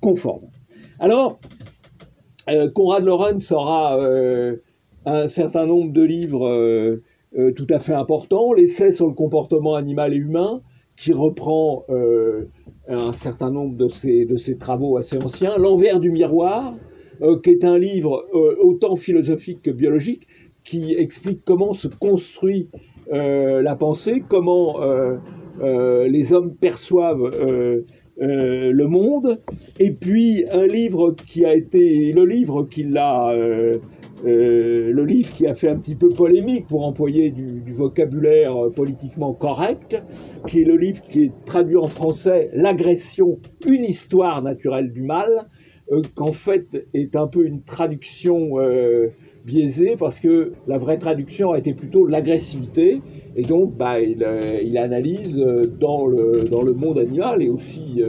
conforme. 0.00 0.42
Alors, 0.98 1.38
Conrad 2.74 3.04
Lorenz 3.04 3.52
aura 3.52 3.96
un 5.06 5.26
certain 5.28 5.66
nombre 5.66 5.92
de 5.92 6.02
livres 6.02 7.00
tout 7.54 7.66
à 7.70 7.78
fait 7.78 7.94
importants, 7.94 8.52
l'essai 8.52 8.90
sur 8.90 9.06
le 9.06 9.12
comportement 9.12 9.76
animal 9.76 10.12
et 10.12 10.16
humain, 10.16 10.60
qui 10.96 11.12
reprend 11.12 11.84
un 12.88 13.12
certain 13.12 13.50
nombre 13.50 13.76
de 13.76 13.88
ses, 13.88 14.24
de 14.24 14.36
ses 14.36 14.58
travaux 14.58 14.96
assez 14.96 15.16
anciens, 15.22 15.56
L'envers 15.58 16.00
du 16.00 16.10
miroir, 16.10 16.74
qui 17.42 17.50
est 17.50 17.64
un 17.64 17.78
livre 17.78 18.26
autant 18.60 18.96
philosophique 18.96 19.62
que 19.62 19.70
biologique, 19.70 20.26
qui 20.64 20.94
explique 20.94 21.42
comment 21.44 21.72
se 21.72 21.88
construit 21.88 22.68
euh, 23.12 23.62
la 23.62 23.76
pensée, 23.76 24.22
comment 24.28 24.78
les 25.62 26.32
hommes 26.32 26.54
perçoivent 26.54 27.30
le 28.18 28.86
monde, 28.86 29.40
et 29.78 29.92
puis 29.92 30.44
un 30.50 30.66
livre 30.66 31.14
qui 31.26 31.44
a 31.44 31.54
été 31.54 32.12
le 32.12 32.24
livre 32.24 32.64
qui 32.64 32.84
l'a 32.84 33.32
euh, 34.26 34.92
le 34.92 35.04
livre 35.04 35.32
qui 35.32 35.46
a 35.46 35.54
fait 35.54 35.68
un 35.68 35.78
petit 35.78 35.94
peu 35.94 36.08
polémique 36.10 36.66
pour 36.66 36.86
employer 36.86 37.30
du, 37.30 37.60
du, 37.60 37.72
vocabulaire 37.72 38.54
politiquement 38.74 39.32
correct, 39.32 39.96
qui 40.46 40.60
est 40.60 40.64
le 40.64 40.76
livre 40.76 41.00
qui 41.02 41.24
est 41.24 41.32
traduit 41.46 41.78
en 41.78 41.86
français 41.86 42.50
L'agression, 42.52 43.38
une 43.66 43.84
histoire 43.84 44.42
naturelle 44.42 44.92
du 44.92 45.02
mal, 45.02 45.48
euh, 45.90 46.02
qu'en 46.14 46.32
fait 46.32 46.86
est 46.92 47.16
un 47.16 47.28
peu 47.28 47.46
une 47.46 47.62
traduction 47.62 48.58
euh, 49.40 49.46
biaisée 49.46 49.96
parce 49.98 50.18
que 50.18 50.52
la 50.66 50.78
vraie 50.78 50.98
traduction 50.98 51.52
a 51.52 51.58
été 51.58 51.74
plutôt 51.74 52.06
l'agressivité 52.06 53.00
et 53.36 53.42
donc 53.42 53.76
bah, 53.76 54.00
il, 54.00 54.22
euh, 54.22 54.82
analyse 54.82 55.36
dans 55.78 56.06
le, 56.06 56.48
dans 56.50 56.62
le 56.62 56.72
monde 56.72 56.98
animal 56.98 57.42
et 57.42 57.48
aussi 57.48 58.02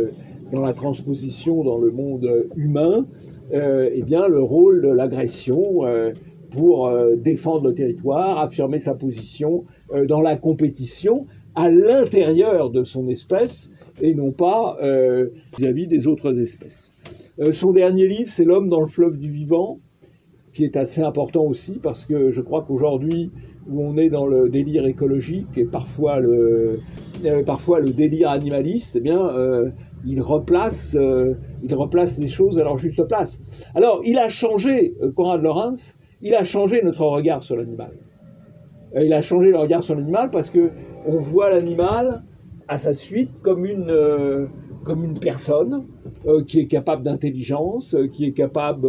dans 0.51 0.61
la 0.61 0.73
transposition 0.73 1.63
dans 1.63 1.77
le 1.77 1.91
monde 1.91 2.47
humain 2.55 3.05
euh, 3.53 3.89
eh 3.93 4.01
bien, 4.01 4.27
le 4.27 4.41
rôle 4.41 4.81
de 4.81 4.89
l'agression 4.89 5.85
euh, 5.85 6.11
pour 6.51 6.87
euh, 6.87 7.15
défendre 7.15 7.67
le 7.67 7.73
territoire, 7.73 8.39
affirmer 8.39 8.79
sa 8.79 8.93
position 8.93 9.65
euh, 9.93 10.05
dans 10.05 10.21
la 10.21 10.37
compétition 10.37 11.25
à 11.55 11.69
l'intérieur 11.69 12.69
de 12.69 12.85
son 12.85 13.07
espèce 13.09 13.69
et 14.01 14.13
non 14.13 14.31
pas 14.31 14.77
euh, 14.81 15.29
vis-à-vis 15.57 15.85
-vis 15.85 15.89
des 15.89 16.07
autres 16.07 16.37
espèces. 16.39 16.91
Euh, 17.39 17.51
son 17.51 17.71
dernier 17.71 18.07
livre, 18.07 18.29
c'est 18.29 18.45
L'homme 18.45 18.69
dans 18.69 18.81
le 18.81 18.87
fleuve 18.87 19.17
du 19.17 19.29
vivant, 19.29 19.79
qui 20.53 20.63
est 20.63 20.77
assez 20.77 21.01
important 21.01 21.43
aussi 21.43 21.79
parce 21.81 22.05
que 22.05 22.31
je 22.31 22.41
crois 22.41 22.63
qu'aujourd'hui, 22.67 23.31
où 23.69 23.83
on 23.83 23.97
est 23.97 24.09
dans 24.09 24.25
le 24.25 24.49
délire 24.49 24.85
écologique 24.85 25.47
et 25.55 25.65
parfois 25.65 26.19
le, 26.19 26.79
euh, 27.25 27.43
parfois 27.43 27.79
le 27.79 27.91
délire 27.91 28.29
animaliste, 28.29 28.95
eh 28.97 28.99
bien, 28.99 29.27
euh, 29.27 29.69
il 30.05 30.21
replace, 30.21 30.95
euh, 30.99 31.35
il 31.63 31.73
replace 31.75 32.17
les 32.17 32.27
choses 32.27 32.57
à 32.57 32.63
leur 32.63 32.77
juste 32.77 33.03
place. 33.07 33.39
Alors, 33.75 34.01
il 34.03 34.17
a 34.17 34.29
changé, 34.29 34.95
Conrad 35.15 35.41
Lorenz, 35.41 35.95
il 36.21 36.33
a 36.35 36.43
changé 36.43 36.81
notre 36.83 37.05
regard 37.05 37.43
sur 37.43 37.55
l'animal. 37.55 37.91
Il 38.95 39.13
a 39.13 39.21
changé 39.21 39.51
le 39.51 39.57
regard 39.57 39.83
sur 39.83 39.95
l'animal 39.95 40.31
parce 40.31 40.49
que 40.49 40.71
on 41.05 41.17
voit 41.19 41.49
l'animal 41.49 42.23
à 42.67 42.77
sa 42.77 42.93
suite 42.93 43.31
comme 43.41 43.65
une, 43.65 43.89
comme 44.83 45.03
une 45.03 45.19
personne 45.19 45.85
euh, 46.25 46.43
qui 46.43 46.59
est 46.59 46.67
capable 46.67 47.03
d'intelligence, 47.03 47.95
qui 48.13 48.25
est 48.25 48.33
capable 48.33 48.87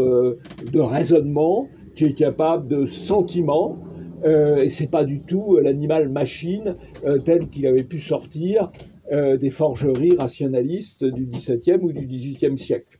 de 0.73 0.81
raisonnement, 0.81 1.69
qui 1.95 2.05
est 2.05 2.15
capable 2.15 2.69
de 2.69 2.87
sentiment. 2.87 3.79
et 4.25 4.69
c'est 4.69 4.91
pas 4.91 5.05
du 5.05 5.21
tout 5.21 5.59
l'animal 5.61 6.09
machine 6.09 6.77
tel 7.25 7.49
qu'il 7.49 7.67
avait 7.67 7.83
pu 7.83 7.99
sortir 8.01 8.71
euh, 9.11 9.37
des 9.37 9.51
forgeries 9.51 10.17
rationalistes 10.17 11.05
du 11.05 11.27
XVIIe 11.27 11.81
ou 11.83 11.93
du 11.93 12.07
XVIIIe 12.07 12.57
siècle. 12.57 12.99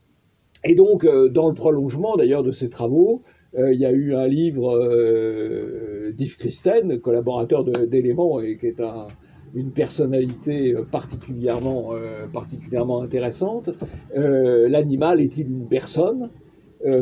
Et 0.65 0.75
donc, 0.75 1.05
euh, 1.05 1.29
dans 1.29 1.49
le 1.49 1.55
prolongement 1.55 2.17
d'ailleurs 2.17 2.43
de 2.43 2.53
ces 2.53 2.69
travaux, 2.69 3.23
euh, 3.57 3.73
il 3.73 3.81
y 3.81 3.87
a 3.87 3.93
eu 3.93 4.15
un 4.15 4.27
livre 4.27 4.77
euh, 4.77 6.13
d'Yves 6.13 6.37
Christen, 6.37 7.01
collaborateur 7.01 7.65
d'Éléments, 7.65 8.41
et 8.41 8.57
qui 8.59 8.67
est 8.67 8.81
un, 8.81 9.07
une 9.55 9.71
personnalité 9.71 10.75
particulièrement, 10.91 11.91
euh, 11.93 12.27
particulièrement 12.33 13.03
intéressante. 13.03 13.71
Euh, 14.17 14.69
l'animal 14.69 15.21
est-il 15.21 15.49
une 15.51 15.69
personne? 15.69 16.31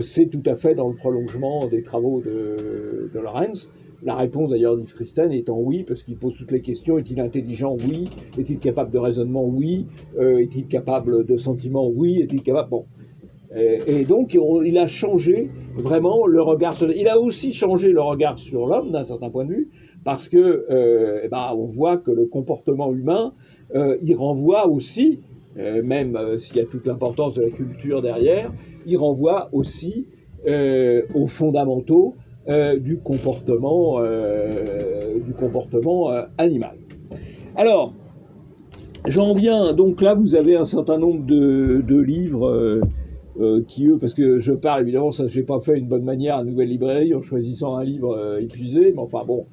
C'est 0.00 0.26
tout 0.26 0.42
à 0.44 0.56
fait 0.56 0.74
dans 0.74 0.90
le 0.90 0.94
prolongement 0.94 1.66
des 1.66 1.82
travaux 1.82 2.20
de, 2.20 3.08
de 3.14 3.18
Lorenz. 3.18 3.70
La 4.02 4.14
réponse 4.14 4.50
d'ailleurs 4.50 4.76
d'Yves 4.76 4.94
Christen 4.94 5.32
étant 5.32 5.58
oui, 5.58 5.84
parce 5.84 6.02
qu'il 6.02 6.16
pose 6.16 6.34
toutes 6.36 6.52
les 6.52 6.60
questions. 6.60 6.98
Est-il 6.98 7.18
intelligent? 7.18 7.76
Oui. 7.88 8.04
Est-il 8.38 8.58
capable 8.58 8.90
de 8.90 8.98
raisonnement? 8.98 9.44
Oui. 9.44 9.86
Euh, 10.18 10.38
Est-il 10.38 10.66
capable 10.66 11.24
de 11.24 11.36
sentiment 11.36 11.90
Oui. 11.94 12.20
Est-il 12.20 12.42
capable? 12.42 12.68
Bon. 12.68 12.84
Et, 13.56 14.04
donc, 14.04 14.38
on, 14.40 14.62
il 14.62 14.78
a 14.78 14.86
changé 14.86 15.50
vraiment 15.74 16.26
le 16.26 16.40
regard. 16.40 16.74
Il 16.94 17.08
a 17.08 17.18
aussi 17.18 17.52
changé 17.52 17.90
le 17.90 18.00
regard 18.00 18.38
sur 18.38 18.66
l'homme 18.66 18.90
d'un 18.92 19.02
certain 19.02 19.28
point 19.28 19.44
de 19.44 19.50
vue, 19.50 19.68
parce 20.04 20.28
que 20.28 20.66
euh, 20.70 21.20
eh 21.24 21.28
ben, 21.28 21.52
on 21.54 21.66
voit 21.66 21.98
que 21.98 22.10
le 22.10 22.26
comportement 22.26 22.92
humain, 22.92 23.32
euh, 23.74 23.96
il 24.02 24.14
renvoie 24.14 24.66
aussi, 24.68 25.20
euh, 25.58 25.82
même 25.82 26.38
s'il 26.38 26.56
y 26.56 26.60
a 26.60 26.64
toute 26.64 26.86
l'importance 26.86 27.34
de 27.34 27.42
la 27.42 27.50
culture 27.50 28.02
derrière, 28.02 28.52
il 28.86 28.96
renvoie 28.96 29.48
aussi 29.52 30.06
aux 31.14 31.26
fondamentaux 31.26 32.14
du 32.78 32.98
comportement, 32.98 34.00
du 35.22 35.34
comportement 35.34 36.10
animal. 36.38 36.76
Alors, 37.56 37.92
j'en 39.06 39.34
viens, 39.34 39.74
donc 39.74 40.00
là 40.00 40.14
vous 40.14 40.34
avez 40.34 40.56
un 40.56 40.64
certain 40.64 40.96
nombre 40.96 41.26
de, 41.26 42.00
livres 42.00 42.80
qui 43.68 43.86
eux, 43.86 43.98
parce 43.98 44.14
que 44.14 44.40
je 44.40 44.52
parle 44.52 44.80
évidemment, 44.80 45.10
ça 45.10 45.28
j'ai 45.28 45.42
pas 45.42 45.60
fait 45.60 45.76
une 45.76 45.88
bonne 45.88 46.04
manière 46.04 46.36
à 46.36 46.44
Nouvelle 46.44 46.70
Librairie 46.70 47.14
en 47.14 47.20
choisissant 47.20 47.76
un 47.76 47.84
livre 47.84 48.38
épuisé, 48.40 48.92
mais 48.92 49.02
enfin 49.02 49.24
bon. 49.26 49.44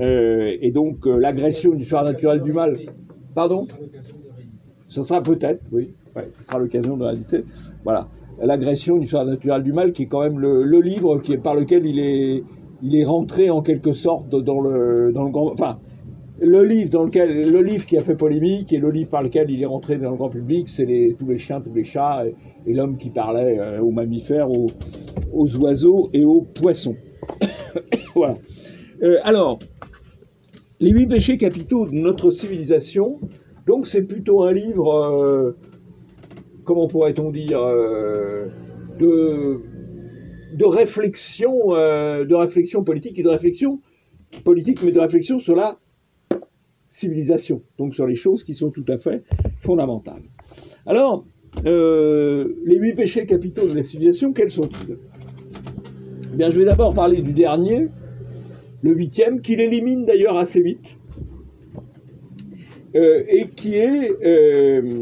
Et 0.00 0.70
donc 0.72 1.06
l'agression 1.06 1.72
du 1.74 1.82
histoire 1.82 2.04
naturelle 2.04 2.42
du 2.42 2.52
mal. 2.52 2.76
Pardon? 3.34 3.66
Ça 4.88 5.02
sera 5.02 5.22
peut-être, 5.22 5.60
oui. 5.72 5.90
Ouais, 6.14 6.28
ce 6.38 6.46
sera 6.46 6.58
l'occasion 6.58 6.96
de 6.96 7.04
réalité. 7.04 7.44
Voilà 7.84 8.08
l'agression 8.42 8.98
du 8.98 9.04
histoire 9.04 9.24
naturelle 9.24 9.62
du 9.62 9.72
mal, 9.72 9.92
qui 9.92 10.04
est 10.04 10.06
quand 10.06 10.22
même 10.22 10.38
le, 10.38 10.80
livre 10.80 11.18
qui 11.18 11.32
est, 11.32 11.38
par 11.38 11.54
lequel 11.54 11.86
il 11.86 11.98
est, 11.98 12.42
il 12.82 12.96
est 12.96 13.04
rentré 13.04 13.50
en 13.50 13.62
quelque 13.62 13.94
sorte 13.94 14.28
dans 14.30 14.60
le, 14.60 15.12
dans 15.12 15.24
le 15.24 15.30
grand. 15.30 15.52
Enfin, 15.52 15.78
le 16.40 16.64
livre 16.64 16.90
dans 16.90 17.04
lequel 17.04 17.50
le 17.50 17.62
livre 17.62 17.86
qui 17.86 17.96
a 17.96 18.00
fait 18.00 18.16
polémique 18.16 18.72
et 18.72 18.78
le 18.78 18.90
livre 18.90 19.08
par 19.08 19.22
lequel 19.22 19.50
il 19.50 19.62
est 19.62 19.66
rentré 19.66 19.98
dans 19.98 20.10
le 20.10 20.16
grand 20.16 20.30
public, 20.30 20.68
c'est 20.68 20.84
les, 20.84 21.14
tous 21.14 21.26
les 21.26 21.38
chiens, 21.38 21.60
tous 21.60 21.72
les 21.72 21.84
chats 21.84 22.24
et, 22.66 22.72
l'homme 22.72 22.96
qui 22.96 23.10
parlait 23.10 23.58
euh, 23.58 23.80
aux 23.80 23.90
mammifères, 23.90 24.50
aux, 24.50 24.66
aux 25.32 25.56
oiseaux 25.56 26.08
et 26.12 26.24
aux 26.24 26.40
poissons. 26.40 26.96
voilà. 28.14 28.34
Euh, 29.02 29.18
alors, 29.22 29.58
les 30.84 30.90
huit 30.90 31.06
péchés 31.06 31.38
capitaux 31.38 31.86
de 31.86 31.94
notre 31.94 32.30
civilisation, 32.30 33.18
donc 33.66 33.86
c'est 33.86 34.02
plutôt 34.02 34.42
un 34.42 34.52
livre, 34.52 34.92
euh, 34.94 35.56
comment 36.62 36.88
pourrait-on 36.88 37.30
dire, 37.30 37.58
euh, 37.58 38.48
de, 38.98 40.64
réflexion, 40.66 41.68
de 41.70 42.34
réflexion 42.34 42.84
politique 42.84 43.18
et 43.18 43.22
de 43.22 43.30
réflexion 43.30 43.80
politique, 44.44 44.82
mais 44.84 44.92
de 44.92 45.00
réflexion 45.00 45.40
sur 45.40 45.56
la 45.56 45.78
civilisation, 46.90 47.62
donc 47.78 47.94
sur 47.94 48.06
les 48.06 48.16
choses 48.16 48.44
qui 48.44 48.52
sont 48.52 48.70
tout 48.70 48.84
à 48.88 48.98
fait 48.98 49.22
fondamentales. 49.60 50.22
Alors, 50.84 51.24
les 51.64 52.76
huit 52.76 52.94
péchés 52.94 53.24
capitaux 53.24 53.66
de 53.66 53.74
la 53.74 53.82
civilisation, 53.82 54.34
quels 54.34 54.50
sont-ils? 54.50 54.98
Eh 56.34 56.36
Bien, 56.36 56.50
je 56.50 56.58
vais 56.58 56.66
d'abord 56.66 56.94
parler 56.94 57.22
du 57.22 57.32
dernier, 57.32 57.88
le 58.84 58.92
huitième, 58.92 59.40
qu'il 59.40 59.60
élimine 59.60 60.04
d'ailleurs 60.04 60.36
assez 60.36 60.60
vite, 60.60 60.98
euh, 62.94 63.24
et 63.28 63.48
qui 63.48 63.76
est 63.76 64.10
euh, 64.22 65.00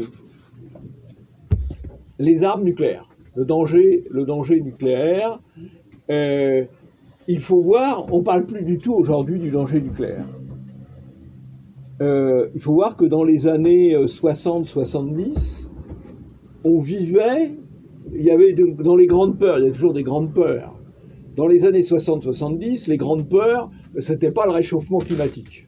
les 2.17 2.45
armes 2.45 2.63
nucléaires, 2.63 3.09
le 3.35 3.43
danger, 3.43 4.61
nucléaire. 4.61 5.41
Euh, 6.09 6.63
il 7.27 7.41
faut 7.41 7.61
voir, 7.61 8.05
on 8.13 8.19
ne 8.19 8.23
parle 8.23 8.45
plus 8.45 8.63
du 8.63 8.77
tout 8.77 8.93
aujourd'hui 8.93 9.37
du 9.37 9.51
danger 9.51 9.81
nucléaire. 9.81 10.27
il 11.99 12.61
faut 12.61 12.73
voir 12.73 12.95
que 12.95 13.05
dans 13.05 13.25
les 13.25 13.47
années 13.47 13.95
60-70, 13.97 15.69
on 16.63 16.79
vivait, 16.79 17.51
il 18.13 18.23
y 18.23 18.31
avait 18.31 18.53
dans 18.53 18.95
les 18.95 19.07
grandes 19.07 19.37
peurs, 19.37 19.59
il 19.59 19.65
y 19.65 19.67
a 19.67 19.71
toujours 19.71 19.93
des 19.93 20.03
grandes 20.03 20.33
peurs, 20.33 20.73
dans 21.35 21.47
les 21.47 21.65
années 21.65 21.81
60-70, 21.81 22.89
les 22.89 22.97
grandes 22.97 23.27
peurs, 23.27 23.69
ce 23.99 24.13
n'était 24.13 24.31
pas 24.31 24.45
le 24.45 24.51
réchauffement 24.51 24.99
climatique. 24.99 25.67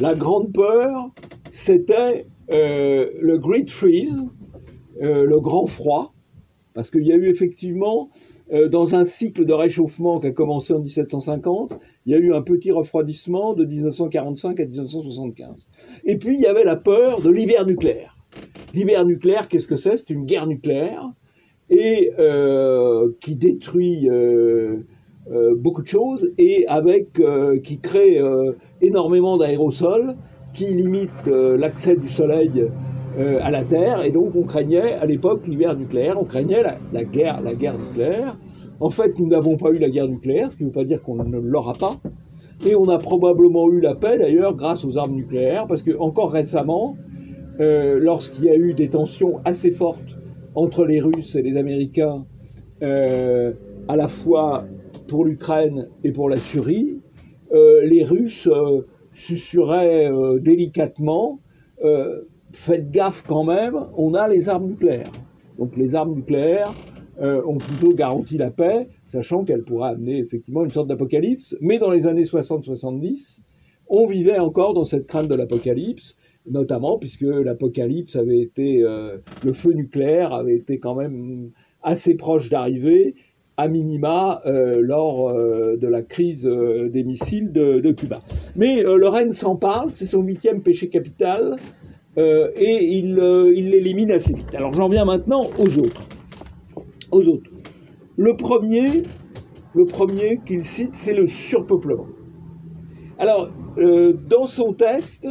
La 0.00 0.14
grande 0.14 0.52
peur, 0.52 1.10
c'était 1.50 2.26
euh, 2.52 3.10
le 3.20 3.38
Great 3.38 3.70
Freeze, 3.70 4.22
euh, 5.02 5.24
le 5.24 5.40
grand 5.40 5.66
froid, 5.66 6.14
parce 6.74 6.90
qu'il 6.90 7.06
y 7.06 7.12
a 7.12 7.16
eu 7.16 7.26
effectivement, 7.26 8.10
euh, 8.52 8.68
dans 8.68 8.94
un 8.94 9.04
cycle 9.04 9.44
de 9.44 9.52
réchauffement 9.52 10.20
qui 10.20 10.26
a 10.26 10.30
commencé 10.32 10.72
en 10.72 10.80
1750, 10.80 11.72
il 12.06 12.12
y 12.12 12.14
a 12.14 12.18
eu 12.18 12.34
un 12.34 12.42
petit 12.42 12.70
refroidissement 12.70 13.54
de 13.54 13.64
1945 13.64 14.60
à 14.60 14.64
1975. 14.64 15.68
Et 16.04 16.18
puis, 16.18 16.34
il 16.34 16.40
y 16.40 16.46
avait 16.46 16.64
la 16.64 16.76
peur 16.76 17.20
de 17.20 17.30
l'hiver 17.30 17.66
nucléaire. 17.66 18.16
L'hiver 18.74 19.04
nucléaire, 19.04 19.48
qu'est-ce 19.48 19.68
que 19.68 19.76
c'est? 19.76 19.96
C'est 19.96 20.10
une 20.10 20.24
guerre 20.24 20.46
nucléaire 20.46 21.12
et 21.72 22.12
euh, 22.18 23.12
qui 23.20 23.34
détruit 23.34 24.06
euh, 24.10 24.84
euh, 25.32 25.54
beaucoup 25.56 25.80
de 25.80 25.86
choses 25.86 26.30
et 26.36 26.66
avec 26.68 27.20
qui 27.64 27.80
crée 27.80 28.20
énormément 28.82 29.38
d'aérosols 29.38 30.14
qui 30.52 30.66
limite 30.66 31.26
l'accès 31.26 31.96
du 31.96 32.10
soleil 32.10 32.66
à 33.18 33.50
la 33.50 33.64
Terre 33.64 34.02
et 34.04 34.10
donc 34.10 34.34
on 34.36 34.42
craignait 34.42 34.94
à 34.94 35.06
l'époque 35.06 35.46
l'hiver 35.46 35.76
nucléaire, 35.76 36.20
on 36.20 36.24
craignait 36.24 36.62
la, 36.92 37.04
guerre, 37.04 37.40
la 37.42 37.54
guerre 37.54 37.78
nucléaire. 37.78 38.36
En 38.80 38.90
fait, 38.90 39.18
nous 39.18 39.28
n'avons 39.28 39.56
pas 39.56 39.70
eu 39.70 39.78
la 39.78 39.90
guerre 39.90 40.08
nucléaire, 40.08 40.50
ce 40.50 40.56
qui 40.56 40.64
ne 40.64 40.68
veut 40.68 40.74
pas 40.74 40.84
dire 40.84 41.00
qu'on 41.02 41.22
ne 41.22 41.38
l'aura 41.38 41.72
pas. 41.74 42.00
Et 42.66 42.74
on 42.74 42.88
a 42.88 42.98
probablement 42.98 43.70
eu 43.70 43.80
la 43.80 43.94
paix 43.94 44.18
d'ailleurs 44.18 44.56
grâce 44.56 44.84
aux 44.84 44.98
armes 44.98 45.14
nucléaires, 45.14 45.66
parce 45.68 45.82
que 45.82 45.96
encore 45.98 46.32
récemment, 46.32 46.96
lorsqu'il 47.58 48.44
y 48.44 48.50
a 48.50 48.56
eu 48.56 48.74
des 48.74 48.88
tensions 48.88 49.40
assez 49.44 49.70
fortes 49.70 50.11
entre 50.54 50.84
les 50.84 51.00
Russes 51.00 51.34
et 51.36 51.42
les 51.42 51.56
Américains, 51.56 52.26
euh, 52.82 53.52
à 53.88 53.96
la 53.96 54.08
fois 54.08 54.64
pour 55.08 55.24
l'Ukraine 55.24 55.88
et 56.04 56.12
pour 56.12 56.28
la 56.28 56.36
Syrie, 56.36 57.00
euh, 57.52 57.84
les 57.84 58.04
Russes 58.04 58.48
euh, 58.48 58.82
susurraient 59.14 60.10
délicatement 60.40 61.38
faites 62.52 62.90
gaffe 62.90 63.24
quand 63.26 63.44
même, 63.44 63.74
on 63.96 64.14
a 64.14 64.28
les 64.28 64.48
armes 64.48 64.66
nucléaires. 64.66 65.10
Donc 65.58 65.76
les 65.76 65.96
armes 65.96 66.14
nucléaires 66.14 66.72
ont 67.20 67.58
plutôt 67.58 67.92
garanti 67.94 68.38
la 68.38 68.50
paix, 68.50 68.88
sachant 69.06 69.44
qu'elles 69.44 69.64
pourraient 69.64 69.90
amener 69.90 70.18
effectivement 70.18 70.62
une 70.62 70.70
sorte 70.70 70.86
d'apocalypse. 70.86 71.56
Mais 71.60 71.78
dans 71.78 71.90
les 71.90 72.06
années 72.06 72.24
60-70, 72.24 73.40
on 73.88 74.06
vivait 74.06 74.38
encore 74.38 74.74
dans 74.74 74.84
cette 74.84 75.06
crainte 75.06 75.28
de 75.28 75.34
l'apocalypse 75.34 76.16
notamment 76.50 76.98
puisque 76.98 77.22
l'apocalypse 77.22 78.16
avait 78.16 78.40
été, 78.40 78.82
euh, 78.82 79.18
le 79.44 79.52
feu 79.52 79.72
nucléaire 79.72 80.32
avait 80.32 80.56
été 80.56 80.78
quand 80.78 80.94
même 80.94 81.50
assez 81.82 82.14
proche 82.14 82.48
d'arriver, 82.48 83.14
à 83.56 83.68
minima 83.68 84.40
euh, 84.46 84.80
lors 84.80 85.28
euh, 85.28 85.76
de 85.76 85.86
la 85.86 86.02
crise 86.02 86.44
des 86.44 87.04
missiles 87.04 87.52
de, 87.52 87.92
Cuba. 87.92 88.22
Mais 88.56 88.82
Lorraine 88.82 89.32
s'en 89.32 89.56
parle, 89.56 89.92
c'est 89.92 90.06
son 90.06 90.22
huitième 90.22 90.62
péché 90.62 90.88
capital, 90.88 91.56
et 92.16 92.98
il 92.98 93.14
l'élimine 93.14 94.10
assez 94.12 94.34
vite. 94.34 94.54
Alors 94.54 94.72
j'en 94.72 94.88
viens 94.88 95.04
maintenant 95.04 95.42
aux 95.58 95.78
autres. 95.78 96.06
Aux 97.10 97.26
autres. 97.26 97.50
Le 98.16 98.36
premier, 98.36 99.02
le 99.74 99.84
premier 99.86 100.40
qu'il 100.44 100.64
cite, 100.64 100.94
c'est 100.94 101.14
le 101.14 101.26
surpeuplement. 101.28 102.06
Alors, 103.18 103.50
dans 104.28 104.44
son 104.44 104.74
texte, 104.74 105.26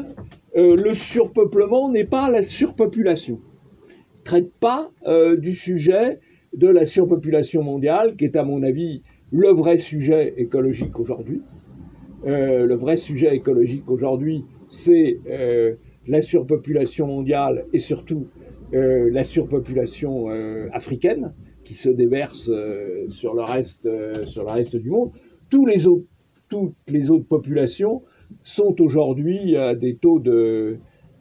euh, 0.58 0.76
le 0.76 0.96
surpeuplement 0.96 1.90
n'est 1.90 2.06
pas 2.06 2.30
la 2.30 2.44
surpopulation. 2.44 3.40
Il 4.20 4.24
traite 4.24 4.52
pas 4.60 4.92
euh, 5.08 5.38
du 5.38 5.56
sujet 5.56 6.20
de 6.54 6.68
la 6.68 6.86
surpopulation 6.86 7.64
mondiale, 7.64 8.16
qui 8.18 8.26
est 8.26 8.36
à 8.36 8.44
mon 8.44 8.62
avis 8.64 9.02
le 9.32 9.48
vrai 9.48 9.78
sujet 9.78 10.34
écologique 10.38 11.00
aujourd'hui. 11.00 11.42
Euh, 12.26 12.66
le 12.66 12.76
vrai 12.76 12.98
sujet 12.98 13.34
écologique 13.36 13.90
aujourd'hui, 13.90 14.44
c'est 14.68 15.20
la 16.08 16.22
surpopulation 16.22 17.08
mondiale 17.08 17.66
et 17.74 17.80
surtout 17.80 18.28
la 18.72 19.24
surpopulation 19.26 20.30
africaine 20.72 21.34
qui 21.66 21.74
se 21.74 21.90
déverse 21.90 22.50
sur, 23.10 23.34
le 23.34 23.42
reste, 23.42 23.88
sur 24.28 24.46
le 24.46 24.50
reste 24.50 24.78
du 24.78 24.90
monde. 24.90 25.12
Toutes 25.50 25.68
les 26.88 27.10
autres 27.10 27.28
populations 27.28 28.02
sont 28.44 28.82
aujourd'hui 28.82 29.56
à 29.56 29.76
des 29.76 29.96
taux 29.96 30.20
de, 30.20 30.78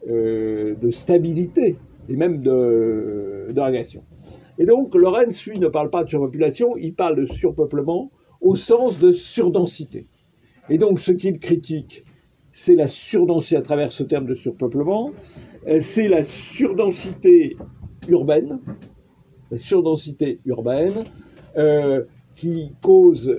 euh, 0.08 0.74
de 0.74 0.90
stabilité 0.90 1.76
et 2.08 2.16
même 2.16 2.40
de, 2.42 3.46
de 3.54 3.60
régression. 3.60 4.02
Et 4.58 4.66
donc, 4.66 4.94
Lorenz, 4.94 5.44
lui, 5.46 5.58
ne 5.58 5.68
parle 5.68 5.90
pas 5.90 6.04
de 6.04 6.08
surpopulation, 6.08 6.76
il 6.76 6.94
parle 6.94 7.16
de 7.16 7.26
surpeuplement 7.26 8.10
au 8.40 8.56
sens 8.56 8.98
de 8.98 9.12
surdensité. 9.12 10.06
Et 10.68 10.78
donc, 10.78 11.00
ce 11.00 11.12
qu'il 11.12 11.38
critique, 11.38 12.04
c'est 12.52 12.74
la 12.74 12.86
surdensité 12.86 13.56
à 13.56 13.62
travers 13.62 13.92
ce 13.92 14.02
terme 14.02 14.26
de 14.26 14.34
surpeuplement, 14.34 15.12
euh, 15.68 15.78
c'est 15.80 16.08
la 16.08 16.24
surdensité 16.24 17.56
urbaine, 18.08 18.60
la 19.50 19.58
surdensité 19.58 20.40
urbaine, 20.46 21.04
euh, 21.56 22.04
qui 22.36 22.72
cause 22.80 23.36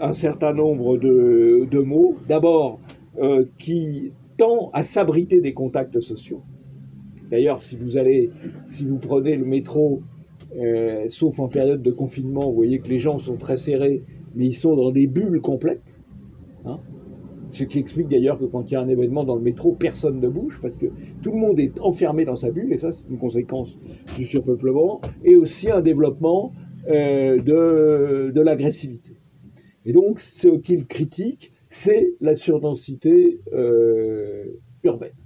un 0.00 0.12
certain 0.12 0.52
nombre 0.52 0.96
de, 0.96 1.66
de 1.68 1.78
maux. 1.80 2.14
D'abord, 2.28 2.78
euh, 3.18 3.44
qui 3.58 4.12
tend 4.36 4.70
à 4.72 4.82
s'abriter 4.82 5.40
des 5.40 5.54
contacts 5.54 6.00
sociaux. 6.00 6.42
D'ailleurs, 7.30 7.62
si 7.62 7.76
vous 7.76 7.96
allez, 7.96 8.30
si 8.66 8.84
vous 8.84 8.98
prenez 8.98 9.36
le 9.36 9.44
métro, 9.44 10.02
euh, 10.56 11.04
sauf 11.08 11.38
en 11.40 11.48
période 11.48 11.82
de 11.82 11.90
confinement, 11.90 12.46
vous 12.48 12.54
voyez 12.54 12.78
que 12.78 12.88
les 12.88 12.98
gens 12.98 13.18
sont 13.18 13.36
très 13.36 13.56
serrés, 13.56 14.02
mais 14.34 14.46
ils 14.46 14.54
sont 14.54 14.76
dans 14.76 14.90
des 14.90 15.06
bulles 15.06 15.40
complètes. 15.40 15.98
Hein. 16.66 16.80
ce 17.50 17.62
qui 17.64 17.78
explique 17.78 18.08
d'ailleurs 18.08 18.38
que 18.38 18.46
quand 18.46 18.70
il 18.70 18.72
y 18.72 18.76
a 18.76 18.80
un 18.80 18.88
événement 18.88 19.22
dans 19.22 19.36
le 19.36 19.42
métro, 19.42 19.72
personne 19.72 20.18
ne 20.18 20.28
bouge 20.28 20.58
parce 20.62 20.76
que 20.76 20.86
tout 21.22 21.30
le 21.30 21.36
monde 21.36 21.60
est 21.60 21.78
enfermé 21.80 22.24
dans 22.24 22.36
sa 22.36 22.50
bulle, 22.50 22.72
et 22.72 22.78
ça 22.78 22.90
c'est 22.90 23.04
une 23.10 23.18
conséquence 23.18 23.76
du 24.16 24.26
surpeuplement, 24.26 25.00
et 25.24 25.36
aussi 25.36 25.70
un 25.70 25.80
développement 25.80 26.52
euh, 26.88 27.40
de, 27.40 28.32
de 28.32 28.40
l'agressivité. 28.40 29.12
Et 29.86 29.92
donc, 29.92 30.20
ce 30.20 30.48
qu'il 30.48 30.86
critique, 30.86 31.52
c'est 31.74 32.14
la 32.20 32.36
surdensité 32.36 33.40
euh, 33.52 34.44
urbaine. 34.84 35.16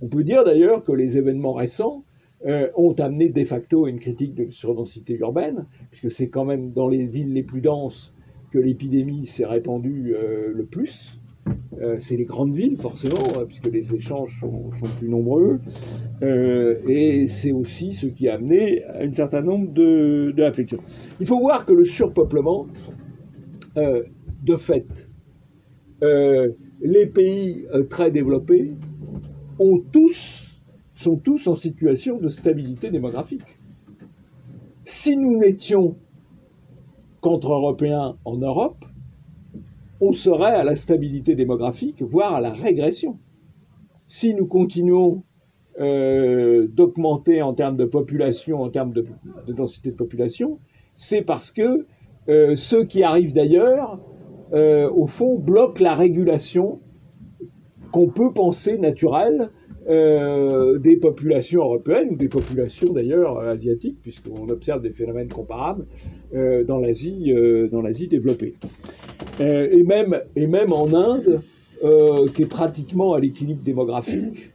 On 0.00 0.06
peut 0.06 0.22
dire 0.22 0.44
d'ailleurs 0.44 0.84
que 0.84 0.92
les 0.92 1.18
événements 1.18 1.52
récents 1.52 2.04
euh, 2.46 2.70
ont 2.76 2.92
amené 2.92 3.28
de 3.28 3.44
facto 3.44 3.88
une 3.88 3.98
critique 3.98 4.36
de 4.36 4.44
la 4.44 4.52
surdensité 4.52 5.14
urbaine, 5.14 5.66
puisque 5.90 6.14
c'est 6.14 6.28
quand 6.28 6.44
même 6.44 6.70
dans 6.70 6.86
les 6.86 7.06
villes 7.06 7.32
les 7.32 7.42
plus 7.42 7.60
denses 7.60 8.14
que 8.52 8.58
l'épidémie 8.60 9.26
s'est 9.26 9.46
répandue 9.46 10.14
euh, 10.14 10.52
le 10.54 10.64
plus. 10.64 11.18
c'est 11.98 12.16
les 12.16 12.24
grandes 12.24 12.54
villes, 12.54 12.76
forcément, 12.76 13.26
hein, 13.36 13.44
puisque 13.44 13.66
les 13.66 13.92
échanges 13.96 14.38
sont, 14.38 14.70
plus 14.98 15.08
nombreux. 15.08 15.58
et 16.22 17.26
c'est 17.26 17.50
aussi 17.50 17.92
ce 17.92 18.06
qui 18.06 18.28
a 18.28 18.34
amené 18.34 18.84
à 18.84 19.02
un 19.02 19.12
certain 19.12 19.42
nombre 19.42 19.72
de. 19.72 20.32
Il 21.18 21.26
faut 21.26 21.40
voir 21.40 21.66
que 21.66 21.72
le 21.72 21.84
surpeuplement, 21.84 22.68
de 23.76 24.56
fait, 24.56 25.08
euh, 26.02 26.50
les 26.80 27.06
pays 27.06 27.66
euh, 27.72 27.84
très 27.84 28.10
développés 28.10 28.72
ont 29.58 29.78
tous, 29.92 30.60
sont 30.96 31.16
tous 31.16 31.46
en 31.46 31.56
situation 31.56 32.18
de 32.18 32.28
stabilité 32.28 32.90
démographique. 32.90 33.58
Si 34.84 35.16
nous 35.16 35.38
n'étions 35.38 35.96
qu'entre 37.20 37.52
Européens 37.52 38.16
en 38.24 38.36
Europe, 38.36 38.84
on 40.00 40.12
serait 40.12 40.54
à 40.54 40.64
la 40.64 40.76
stabilité 40.76 41.34
démographique, 41.34 42.02
voire 42.02 42.34
à 42.34 42.40
la 42.40 42.52
régression. 42.52 43.18
Si 44.04 44.34
nous 44.34 44.46
continuons 44.46 45.22
euh, 45.80 46.66
d'augmenter 46.68 47.40
en 47.40 47.54
termes 47.54 47.76
de 47.76 47.86
population, 47.86 48.60
en 48.60 48.68
termes 48.68 48.92
de, 48.92 49.06
densité 49.48 49.90
de 49.90 49.96
population, 49.96 50.58
c'est 50.96 51.22
parce 51.22 51.50
que 51.50 51.86
ceux 52.56 52.84
qui 52.84 53.02
arrivent 53.02 53.34
d'ailleurs, 53.34 54.00
euh, 54.54 54.90
au 54.90 55.06
fond, 55.06 55.38
bloquent 55.38 55.82
la 55.82 55.94
régulation 55.94 56.80
qu'on 57.92 58.08
peut 58.08 58.32
penser 58.32 58.78
naturelle 58.78 59.50
des 59.86 60.96
populations 60.96 61.60
européennes 61.60 62.08
ou 62.12 62.16
des 62.16 62.28
populations 62.28 62.90
d'ailleurs 62.94 63.38
asiatiques, 63.40 63.98
puisqu'on 64.00 64.48
observe 64.48 64.80
des 64.80 64.92
phénomènes 64.92 65.28
comparables 65.28 65.84
dans 66.32 66.78
l'Asie, 66.78 67.34
dans 67.70 67.82
l'Asie 67.82 68.08
développée. 68.08 68.54
et 69.40 69.82
même 69.82 70.18
et 70.36 70.46
même 70.46 70.72
en 70.72 70.86
Inde, 70.94 71.42
qui 72.32 72.42
est 72.42 72.48
pratiquement 72.48 73.12
à 73.12 73.20
l'équilibre 73.20 73.62
démographique, 73.62 74.54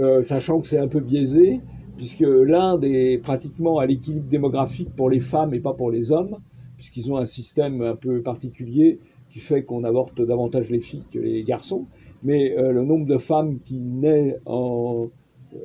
euh, 0.00 0.24
sachant 0.24 0.60
que 0.60 0.66
c'est 0.66 0.78
un 0.78 0.88
peu 0.88 0.98
biaisé, 1.00 1.60
puisque 1.96 2.24
l'Inde 2.26 2.84
est 2.84 3.18
pratiquement 3.18 3.78
à 3.78 3.86
l'équilibre 3.86 4.28
démographique 4.28 4.88
pour 4.96 5.08
les 5.08 5.20
femmes 5.20 5.54
et 5.54 5.60
pas 5.60 5.72
pour 5.72 5.90
les 5.90 6.10
hommes, 6.10 6.38
puisqu'ils 6.76 7.12
ont 7.12 7.16
un 7.16 7.26
système 7.26 7.80
un 7.80 7.94
peu 7.94 8.20
particulier 8.20 8.98
qui 9.34 9.40
fait 9.40 9.64
qu'on 9.64 9.82
avorte 9.82 10.22
davantage 10.22 10.70
les 10.70 10.78
filles 10.78 11.02
que 11.12 11.18
les 11.18 11.42
garçons. 11.42 11.86
Mais 12.22 12.56
euh, 12.56 12.70
le 12.70 12.84
nombre 12.84 13.04
de 13.04 13.18
femmes 13.18 13.58
qui 13.64 13.80
naissent 13.80 14.36
en. 14.46 15.08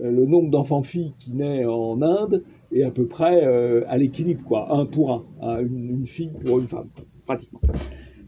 Euh, 0.01 0.11
le 0.11 0.25
nombre 0.25 0.49
d'enfants-filles 0.49 1.13
qui 1.19 1.33
naissent 1.33 1.67
en 1.67 2.01
Inde 2.01 2.43
est 2.73 2.81
à 2.81 2.89
peu 2.89 3.05
près 3.05 3.43
à 3.87 3.97
l'équilibre, 3.97 4.43
quoi, 4.43 4.73
un 4.73 4.85
pour 4.85 5.11
un, 5.11 5.23
hein, 5.41 5.59
une, 5.59 6.05
fille 6.07 6.31
pour 6.45 6.59
une 6.59 6.67
femme, 6.67 6.89
pratiquement. 7.25 7.61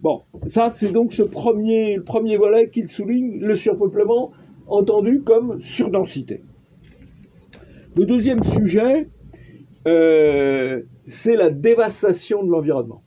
Bon, 0.02 0.22
ça 0.46 0.70
c'est 0.70 0.92
donc 0.92 1.20
premier, 1.32 1.98
le 1.98 2.04
premier 2.04 2.38
volet 2.38 2.70
qu'il 2.70 2.88
souligne, 2.88 3.40
le 3.40 3.56
surpeuplement, 3.56 4.32
entendu 4.68 5.22
comme 5.22 5.60
surdensité. 5.62 6.42
Le 7.96 8.06
deuxième 8.06 8.44
sujet, 8.44 9.10
euh, 9.88 10.84
c'est 11.08 11.36
la 11.36 11.50
dévastation 11.50 12.44
de 12.44 12.50
l'environnement. 12.50 13.04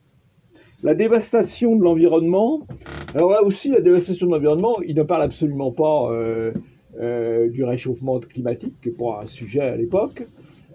La 0.83 0.93
dévastation 0.93 1.75
de 1.75 1.83
l'environnement, 1.83 2.67
alors 3.15 3.31
là 3.31 3.43
aussi, 3.43 3.69
la 3.69 3.81
dévastation 3.81 4.27
de 4.27 4.33
l'environnement, 4.33 4.75
il 4.85 4.95
ne 4.95 5.03
parle 5.03 5.23
absolument 5.23 5.71
pas 5.71 6.11
euh, 6.11 6.51
euh, 6.99 7.49
du 7.49 7.63
réchauffement 7.63 8.19
climatique, 8.19 8.73
qui 8.81 8.89
n'est 8.89 8.95
pas 8.95 9.21
un 9.23 9.25
sujet 9.25 9.61
à 9.61 9.75
l'époque. 9.75 10.27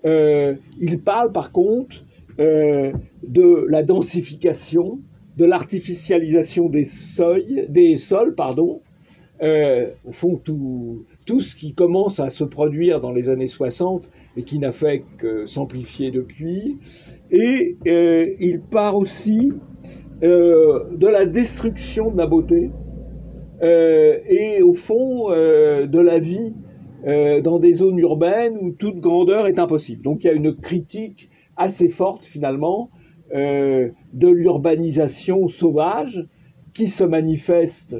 il 0.05 1.01
parle 1.05 1.33
par 1.33 1.53
contre 1.53 2.05
de 2.39 3.67
la 3.69 3.83
densification, 3.83 5.01
de 5.37 5.45
l'artificialisation 5.45 6.69
des, 6.69 6.87
des 7.69 7.97
sols, 7.97 8.35
pardon, 8.35 8.81
euh, 9.43 9.89
au 10.05 10.13
fond, 10.13 10.37
tout, 10.37 11.07
tout 11.25 11.41
ce 11.41 11.57
qui 11.57 11.73
commence 11.73 12.21
à 12.21 12.29
se 12.29 12.45
produire 12.45 13.01
dans 13.01 13.11
les 13.11 13.31
années 13.31 13.49
60 13.49 14.07
et 14.37 14.43
qui 14.43 14.59
n'a 14.59 14.73
fait 14.73 15.03
que 15.17 15.47
s'amplifier 15.47 16.11
depuis. 16.11 16.77
Et 17.31 17.77
euh, 17.87 18.35
il 18.39 18.61
part 18.61 18.97
aussi 18.97 19.53
euh, 20.23 20.85
de 20.97 21.07
la 21.07 21.27
destruction 21.27 22.11
de 22.11 22.19
la 22.19 22.27
beauté 22.27 22.71
et 23.63 24.63
au 24.63 24.73
fond 24.73 25.29
de 25.29 26.01
la 26.01 26.19
vie 26.19 26.55
dans 27.05 27.59
des 27.59 27.75
zones 27.75 27.99
urbaines 27.99 28.57
où 28.59 28.71
toute 28.71 29.01
grandeur 29.01 29.47
est 29.47 29.59
impossible. 29.59 30.01
Donc 30.03 30.25
il 30.25 30.29
y 30.29 30.31
a 30.31 30.33
une 30.33 30.57
critique 30.57 31.29
assez 31.59 31.91
forte 31.91 32.25
finalement 32.25 32.89
de 33.35 33.93
l'urbanisation 34.29 35.47
sauvage 35.49 36.27
qui 36.73 36.89
se 36.89 37.05
manifeste 37.05 37.97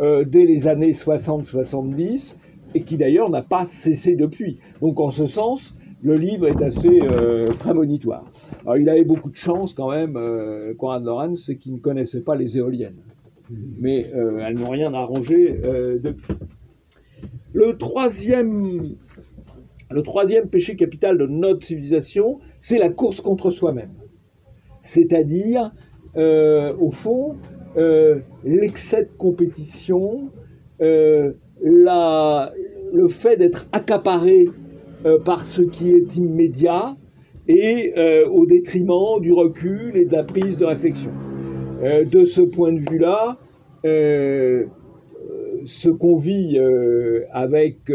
euh, 0.00 0.24
dès 0.24 0.46
les 0.46 0.68
années 0.68 0.92
60-70 0.92 2.38
et 2.74 2.82
qui 2.82 2.96
d'ailleurs 2.96 3.28
n'a 3.28 3.42
pas 3.42 3.66
cessé 3.66 4.16
depuis. 4.16 4.58
Donc 4.80 4.98
en 5.00 5.10
ce 5.10 5.26
sens, 5.26 5.74
le 6.02 6.14
livre 6.14 6.48
est 6.48 6.62
assez 6.62 7.00
euh, 7.02 7.46
prémonitoire. 7.58 8.24
Alors 8.62 8.76
il 8.76 8.88
avait 8.88 9.04
beaucoup 9.04 9.30
de 9.30 9.36
chance 9.36 9.72
quand 9.72 9.90
même, 9.90 10.16
euh, 10.16 10.74
Conrad 10.74 11.04
Lorenz, 11.04 11.42
c'est 11.44 11.56
qu'il 11.56 11.74
ne 11.74 11.78
connaissait 11.78 12.22
pas 12.22 12.36
les 12.36 12.58
éoliennes. 12.58 13.02
Mais 13.78 14.06
euh, 14.14 14.38
elles 14.38 14.58
n'ont 14.58 14.70
rien 14.70 14.94
arrangé 14.94 15.60
depuis. 16.02 16.34
Le 17.52 17.76
troisième, 17.76 18.82
le 19.90 20.02
troisième 20.02 20.48
péché 20.48 20.74
capital 20.74 21.18
de 21.18 21.26
notre 21.26 21.66
civilisation, 21.66 22.38
c'est 22.60 22.78
la 22.78 22.88
course 22.88 23.20
contre 23.20 23.50
soi-même. 23.50 23.92
C'est-à-dire, 24.80 25.72
au 26.16 26.90
fond, 26.90 27.36
euh, 27.76 28.18
l'excès 28.44 29.04
de 29.04 29.10
compétition, 29.16 30.28
euh, 30.82 31.32
le 31.62 33.08
fait 33.08 33.36
d'être 33.36 33.66
accaparé 33.72 34.46
euh, 34.46 34.52
par 35.24 35.44
ce 35.44 35.62
qui 35.62 35.90
est 35.90 36.16
immédiat 36.16 36.96
et 37.48 37.92
au 38.30 38.46
détriment 38.46 39.20
du 39.20 39.32
recul 39.32 39.96
et 39.96 40.04
de 40.04 40.12
la 40.12 40.24
prise 40.24 40.56
de 40.58 40.64
réflexion. 40.64 41.10
de 41.82 42.24
ce 42.24 42.40
point 42.40 42.72
de 42.72 42.80
vue-là, 42.90 43.38
ce 45.64 45.88
qu'on 45.88 46.16
vit 46.16 46.58
avec 47.32 47.90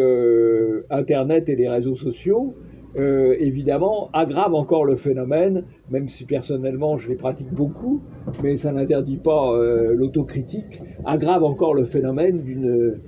Internet 0.90 1.50
et 1.50 1.56
les 1.56 1.70
réseaux 1.70 1.96
sociaux, 1.96 2.56
euh, 2.98 3.36
évidemment, 3.40 4.10
aggrave 4.14 4.56
encore 4.56 4.84
le 4.84 4.96
phénomène, 4.96 5.66
même 5.92 6.08
si 6.10 6.26
personnellement 6.26 6.98
je 6.98 7.10
les 7.10 7.16
pratique 7.16 7.54
beaucoup, 7.54 8.02
mais 8.42 8.58
ça 8.58 8.72
n'interdit 8.72 9.18
pas 9.18 9.52
euh, 9.54 9.94
l'autocritique, 9.94 10.82
aggrave 11.06 11.44
encore 11.44 11.76
le 11.76 11.86
phénomène 11.86 12.42
d'une 12.42 13.00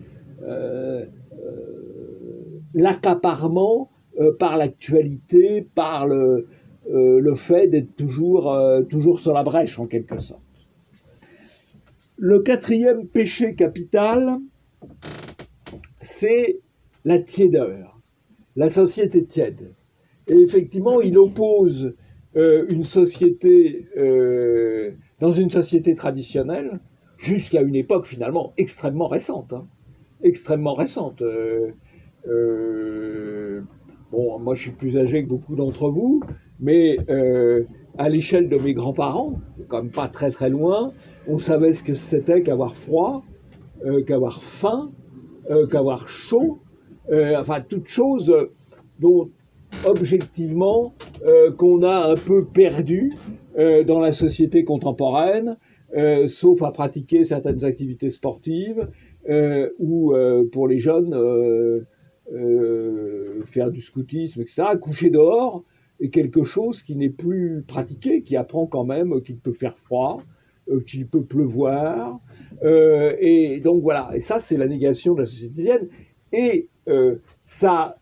euh, 4.19 4.35
par 4.37 4.57
l'actualité, 4.57 5.67
par 5.75 6.07
le, 6.07 6.47
le 6.91 7.35
fait 7.35 7.67
d'être 7.67 7.95
toujours, 7.95 8.57
toujours 8.89 9.19
sur 9.19 9.33
la 9.33 9.43
brèche 9.43 9.77
en 9.77 9.85
quelque 9.85 10.19
sorte. 10.19 10.41
Le 12.17 12.39
quatrième 12.39 13.07
péché 13.07 13.53
capital, 13.53 14.39
c'est 16.01 16.59
la 17.05 17.19
tiédeur, 17.19 17.99
la 18.55 18.69
société 18.69 19.23
tiède. 19.25 19.73
Et 20.27 20.37
effectivement, 20.37 21.01
il 21.01 21.17
oppose 21.17 21.93
euh, 22.35 22.65
une 22.69 22.83
société, 22.83 23.87
euh, 23.97 24.91
dans 25.19 25.33
une 25.33 25.49
société 25.49 25.95
traditionnelle, 25.95 26.79
jusqu'à 27.17 27.61
une 27.61 27.75
époque 27.75 28.05
finalement 28.05 28.53
extrêmement 28.57 29.07
récente. 29.07 29.53
Hein. 29.53 29.67
extrêmement 30.21 30.73
récente. 30.73 31.21
Euh, 31.21 31.71
bon, 34.11 34.39
moi 34.39 34.55
je 34.55 34.61
suis 34.61 34.71
plus 34.71 34.97
âgé 34.97 35.23
que 35.23 35.29
beaucoup 35.29 35.55
d'entre 35.55 35.89
vous, 35.89 36.21
mais 36.59 36.97
à 37.97 38.09
l'échelle 38.09 38.49
de 38.49 38.57
mes 38.57 38.73
grands-parents, 38.73 39.39
quand 39.67 39.83
même 39.83 39.91
pas 39.91 40.07
très 40.07 40.31
très 40.31 40.49
loin, 40.49 40.91
on 41.27 41.39
savait 41.39 41.73
ce 41.73 41.83
que 41.83 41.95
c'était 41.95 42.41
qu'avoir 42.41 42.75
froid, 42.75 43.23
qu'avoir 44.07 44.43
faim, 44.43 44.91
qu'avoir 45.71 46.07
chaud, 46.07 46.59
enfin 47.11 47.61
toutes 47.61 47.87
choses 47.87 48.33
dont 48.99 49.29
objectivement 49.85 50.93
euh, 51.25 51.51
qu'on 51.51 51.83
a 51.83 52.11
un 52.11 52.15
peu 52.15 52.45
perdu 52.45 53.11
euh, 53.57 53.83
dans 53.83 53.99
la 53.99 54.11
société 54.11 54.63
contemporaine, 54.63 55.57
euh, 55.95 56.27
sauf 56.27 56.61
à 56.61 56.71
pratiquer 56.71 57.25
certaines 57.25 57.63
activités 57.63 58.11
sportives 58.11 58.87
ou 59.79 60.13
pour 60.51 60.67
les 60.67 60.79
jeunes 60.79 61.13
faire 63.45 63.71
du 63.71 63.81
scoutisme, 63.81 64.41
etc. 64.41 64.63
Coucher 64.79 65.09
dehors 65.09 65.63
est 65.99 66.09
quelque 66.09 66.43
chose 66.43 66.83
qui 66.83 66.95
n'est 66.95 67.09
plus 67.09 67.63
pratiqué, 67.67 68.21
qui 68.21 68.37
apprend 68.37 68.67
quand 68.67 68.85
même 68.85 69.21
qu'il 69.21 69.37
peut 69.37 69.53
faire 69.53 69.77
froid, 69.77 70.21
qu'il 70.85 71.07
peut 71.07 71.23
pleuvoir. 71.23 72.19
et 72.63 73.59
donc 73.63 73.81
voilà, 73.81 74.11
et 74.13 74.21
ça 74.21 74.39
c'est 74.39 74.57
la 74.57 74.67
négation 74.67 75.15
de 75.15 75.21
la 75.21 75.27
société 75.27 75.71
Et 76.31 76.69
ça 77.45 77.97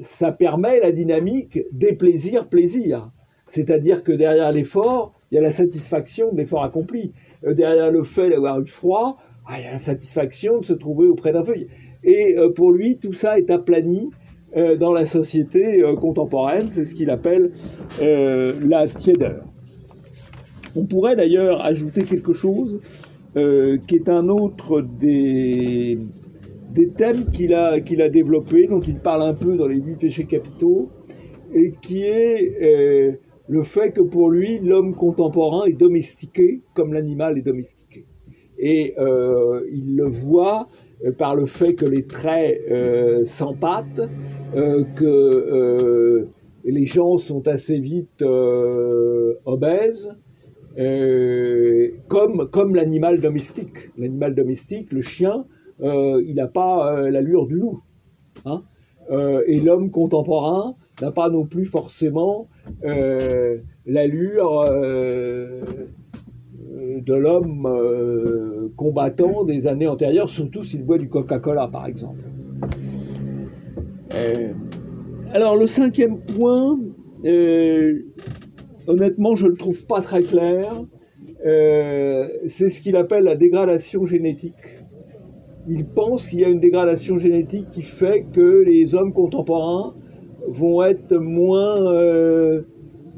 ça 0.00 0.32
permet 0.32 0.80
la 0.80 0.92
dynamique 0.92 1.60
des 1.72 1.94
plaisirs-plaisirs. 1.94 3.10
C'est-à-dire 3.46 4.02
que 4.02 4.12
derrière 4.12 4.52
l'effort, 4.52 5.14
il 5.30 5.36
y 5.36 5.38
a 5.38 5.40
la 5.40 5.52
satisfaction 5.52 6.32
de 6.32 6.38
l'effort 6.38 6.64
accompli. 6.64 7.12
Euh, 7.44 7.54
derrière 7.54 7.90
le 7.90 8.02
fait 8.02 8.30
d'avoir 8.30 8.60
eu 8.60 8.66
froid, 8.66 9.18
ah, 9.46 9.58
il 9.58 9.64
y 9.64 9.66
a 9.66 9.72
la 9.72 9.78
satisfaction 9.78 10.58
de 10.60 10.64
se 10.64 10.74
trouver 10.74 11.06
auprès 11.06 11.32
d'un 11.32 11.42
feuille. 11.42 11.68
Et 12.04 12.36
euh, 12.38 12.50
pour 12.50 12.72
lui, 12.72 12.98
tout 12.98 13.12
ça 13.12 13.38
est 13.38 13.50
aplani 13.50 14.10
euh, 14.56 14.76
dans 14.76 14.92
la 14.92 15.06
société 15.06 15.82
contemporaine. 16.00 16.68
C'est 16.70 16.84
ce 16.84 16.94
qu'il 16.94 17.10
appelle 17.10 17.52
la 18.00 18.86
tiédeur. 18.88 19.44
On 20.76 20.84
pourrait 20.84 21.16
d'ailleurs 21.16 21.64
ajouter 21.64 22.02
quelque 22.02 22.32
chose 22.32 22.80
qui 23.34 23.94
est 23.94 24.08
un 24.08 24.28
autre 24.28 24.80
des, 24.80 25.98
thèmes 26.96 27.26
qu'il 27.32 27.54
a, 27.54 27.80
qu'il 27.80 28.02
a 28.02 28.08
développés, 28.08 28.66
dont 28.66 28.80
il 28.80 28.98
parle 28.98 29.22
un 29.22 29.34
peu 29.34 29.56
dans 29.56 29.68
les 29.68 29.76
huit 29.76 29.96
péchés 29.96 30.24
capitaux, 30.24 30.90
et 31.54 31.72
qui 31.80 32.02
est 32.04 32.62
euh, 32.62 33.12
le 33.48 33.62
fait 33.62 33.92
que 33.92 34.02
pour 34.02 34.30
lui, 34.30 34.58
l'homme 34.58 34.94
contemporain 34.94 35.64
est 35.66 35.78
domestiqué 35.78 36.62
comme 36.74 36.92
l'animal 36.92 37.38
est 37.38 37.42
domestiqué. 37.42 38.04
Et 38.58 38.94
euh, 38.98 39.66
il 39.72 39.96
le 39.96 40.08
voit 40.08 40.66
euh, 40.66 40.87
par 41.16 41.36
le 41.36 41.46
fait 41.46 41.74
que 41.74 41.84
les 41.84 42.04
traits 42.06 42.60
euh, 42.70 43.24
s'empâtent, 43.26 44.00
euh, 44.56 44.84
que 44.96 45.04
euh, 45.04 46.28
les 46.64 46.86
gens 46.86 47.18
sont 47.18 47.46
assez 47.48 47.78
vite 47.78 48.22
euh, 48.22 49.34
obèses, 49.44 50.12
euh, 50.78 51.90
comme, 52.08 52.48
comme 52.50 52.74
l'animal 52.74 53.20
domestique. 53.20 53.90
L'animal 53.96 54.34
domestique, 54.34 54.92
le 54.92 55.02
chien, 55.02 55.44
euh, 55.82 56.22
il 56.26 56.34
n'a 56.36 56.48
pas 56.48 56.92
euh, 56.94 57.10
l'allure 57.10 57.46
du 57.46 57.56
loup. 57.56 57.80
hein. 58.44 58.62
Euh, 59.10 59.42
et 59.46 59.58
l'homme 59.60 59.90
contemporain 59.90 60.74
n'a 61.00 61.10
pas 61.10 61.30
non 61.30 61.46
plus 61.46 61.64
forcément 61.64 62.48
euh, 62.84 63.56
l'allure 63.86 64.66
euh, 64.68 65.62
de 67.00 67.14
l'homme 67.14 67.66
euh, 67.66 68.68
combattant 68.76 69.44
des 69.44 69.66
années 69.66 69.86
antérieures, 69.86 70.30
surtout 70.30 70.62
s'il 70.62 70.84
boit 70.84 70.98
du 70.98 71.08
Coca-Cola, 71.08 71.68
par 71.68 71.86
exemple. 71.86 72.20
Euh, 74.14 74.52
alors, 75.32 75.56
le 75.56 75.66
cinquième 75.66 76.18
point, 76.18 76.78
euh, 77.24 78.02
honnêtement, 78.86 79.34
je 79.34 79.46
ne 79.46 79.50
le 79.50 79.56
trouve 79.56 79.84
pas 79.86 80.00
très 80.00 80.22
clair. 80.22 80.84
C'est 81.44 82.68
ce 82.68 82.80
qu'il 82.80 82.96
appelle 82.96 83.24
la 83.24 83.36
dégradation 83.36 84.04
génétique. 84.04 84.54
Il 85.68 85.86
pense 85.86 86.26
qu'il 86.26 86.40
y 86.40 86.44
a 86.44 86.48
une 86.48 86.60
dégradation 86.60 87.18
génétique 87.18 87.70
qui 87.70 87.82
fait 87.82 88.26
que 88.32 88.64
les 88.66 88.94
hommes 88.94 89.12
contemporains 89.12 89.94
vont 90.46 90.82
être 90.82 91.16
moins, 91.16 91.76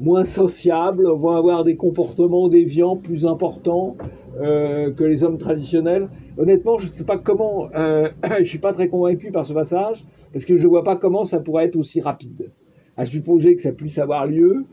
moins 0.01 0.25
sociables, 0.25 1.07
vont 1.07 1.29
avoir 1.29 1.63
des 1.63 1.75
comportements 1.75 2.49
déviants 2.49 2.97
plus 2.97 3.25
importants 3.27 3.95
euh, 4.41 4.91
que 4.91 5.03
les 5.03 5.23
hommes 5.23 5.37
traditionnels. 5.37 6.09
Honnêtement, 6.37 6.79
je 6.79 6.87
ne 6.87 6.91
sais 6.91 7.03
pas 7.03 7.19
comment, 7.19 7.69
euh, 7.75 8.09
je 8.23 8.39
ne 8.39 8.43
suis 8.43 8.57
pas 8.57 8.73
très 8.73 8.89
convaincu 8.89 9.31
par 9.31 9.45
ce 9.45 9.53
passage, 9.53 10.03
parce 10.33 10.43
que 10.45 10.55
je 10.55 10.63
ne 10.63 10.69
vois 10.69 10.83
pas 10.83 10.95
comment 10.95 11.23
ça 11.23 11.39
pourrait 11.39 11.65
être 11.65 11.75
aussi 11.75 12.01
rapide. 12.01 12.51
À 12.97 13.05
supposer 13.05 13.55
que 13.55 13.61
ça 13.61 13.73
puisse 13.73 13.99
avoir 13.99 14.25
lieu, 14.25 14.65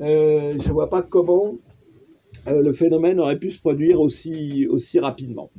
euh, 0.00 0.54
je 0.58 0.68
ne 0.68 0.72
vois 0.72 0.88
pas 0.88 1.02
comment 1.02 1.56
le 2.46 2.72
phénomène 2.72 3.20
aurait 3.20 3.38
pu 3.38 3.50
se 3.50 3.60
produire 3.60 4.00
aussi, 4.00 4.66
aussi 4.66 4.98
rapidement. 4.98 5.50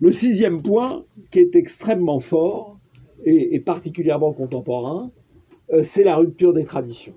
Le 0.00 0.12
sixième 0.12 0.62
point, 0.62 1.04
qui 1.32 1.40
est 1.40 1.56
extrêmement 1.56 2.20
fort 2.20 2.78
et, 3.24 3.58
particulièrement 3.58 4.32
contemporain, 4.32 5.10
c'est 5.82 6.04
la 6.04 6.14
rupture 6.14 6.52
des 6.52 6.64
traditions. 6.64 7.14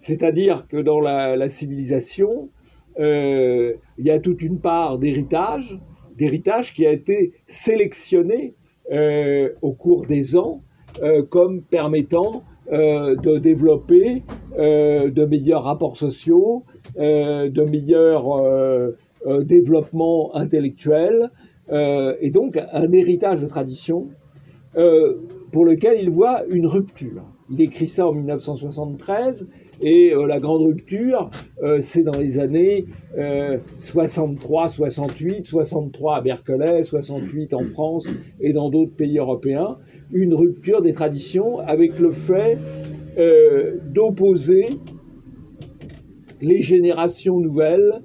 C'est-à-dire 0.00 0.66
que 0.66 0.78
dans 0.78 0.98
la, 0.98 1.48
civilisation, 1.48 2.48
euh, 2.98 3.74
il 3.98 4.06
y 4.06 4.10
a 4.10 4.18
toute 4.18 4.42
une 4.42 4.58
part 4.58 4.98
d'héritage, 4.98 5.78
d'héritage 6.16 6.74
qui 6.74 6.86
a 6.86 6.90
été 6.90 7.34
sélectionné 7.46 8.54
euh, 8.90 9.50
au 9.62 9.72
cours 9.72 10.06
des 10.06 10.36
ans 10.36 10.62
euh, 11.02 11.22
comme 11.22 11.62
permettant 11.62 12.42
de 12.72 13.38
développer 13.38 14.22
de 14.56 15.24
meilleurs 15.24 15.64
rapports 15.64 15.96
sociaux, 15.96 16.62
de 16.96 17.62
meilleurs 17.68 18.92
développements 19.42 20.32
intellectuels, 20.36 21.30
et 21.72 22.30
donc 22.30 22.60
un 22.72 22.92
héritage 22.92 23.42
de 23.42 23.48
tradition 23.48 24.06
pour 25.50 25.64
lequel 25.64 25.98
il 26.00 26.10
voit 26.10 26.44
une 26.48 26.68
rupture. 26.68 27.24
Il 27.50 27.60
écrit 27.60 27.88
ça 27.88 28.06
en 28.06 28.12
1973 28.12 29.48
et 29.82 30.12
euh, 30.12 30.26
la 30.26 30.38
grande 30.40 30.62
rupture, 30.62 31.30
euh, 31.62 31.78
c'est 31.80 32.02
dans 32.02 32.18
les 32.18 32.38
années 32.38 32.86
euh, 33.18 33.58
63, 33.80 34.68
68, 34.68 35.46
63 35.46 36.16
à 36.16 36.20
Berkeley, 36.20 36.84
68 36.84 37.54
en 37.54 37.64
France 37.64 38.06
et 38.40 38.52
dans 38.52 38.70
d'autres 38.70 38.94
pays 38.94 39.18
européens, 39.18 39.78
une 40.12 40.34
rupture 40.34 40.82
des 40.82 40.92
traditions 40.92 41.58
avec 41.60 41.98
le 41.98 42.12
fait 42.12 42.58
euh, 43.18 43.76
d'opposer 43.86 44.66
les 46.40 46.60
générations 46.60 47.38
nouvelles 47.38 48.00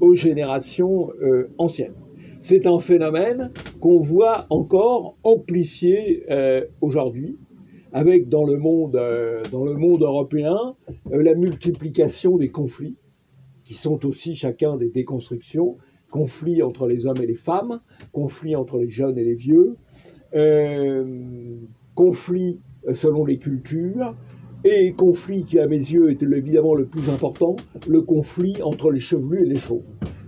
aux 0.00 0.14
générations 0.14 1.10
anciennes. 1.58 1.94
C'est 2.40 2.66
un 2.66 2.78
phénomène 2.78 3.50
qu'on 3.80 3.98
voit 3.98 4.46
encore 4.48 5.16
amplifié 5.24 6.24
aujourd'hui, 6.80 7.36
avec 7.92 8.28
dans 8.28 8.44
le 8.44 8.56
monde, 8.56 8.96
euh, 8.96 9.42
européen 9.52 10.56
euh, 11.12 11.22
la 11.22 11.34
multiplication 11.34 12.36
des 12.36 12.50
conflits, 12.50 12.96
qui 13.64 13.74
sont 13.74 14.04
aussi 14.06 14.34
chacun 14.34 14.76
des 14.76 14.88
déconstructions, 14.88 15.76
conflits 16.10 16.62
entre 16.62 16.86
les 16.86 17.06
hommes 17.06 17.22
et 17.22 17.26
les 17.26 17.34
femmes, 17.34 17.80
conflits 18.12 18.56
entre 18.56 18.78
les 18.78 18.88
jeunes 18.88 19.18
et 19.18 19.24
les 19.24 19.34
vieux, 19.34 19.76
euh, 20.34 21.56
conflits 21.94 22.60
selon 22.94 23.24
les 23.24 23.38
cultures, 23.38 24.14
et 24.64 24.92
conflit 24.92 25.44
qui, 25.44 25.58
à 25.58 25.66
mes 25.66 25.78
yeux, 25.78 26.10
est 26.10 26.22
évidemment 26.22 26.74
le 26.74 26.86
plus 26.86 27.08
important, 27.10 27.56
le 27.88 28.02
conflit 28.02 28.62
entre 28.62 28.90
les 28.90 29.00
chevelus 29.00 29.44
et 29.44 29.48
les 29.48 29.56
chauves. 29.56 29.82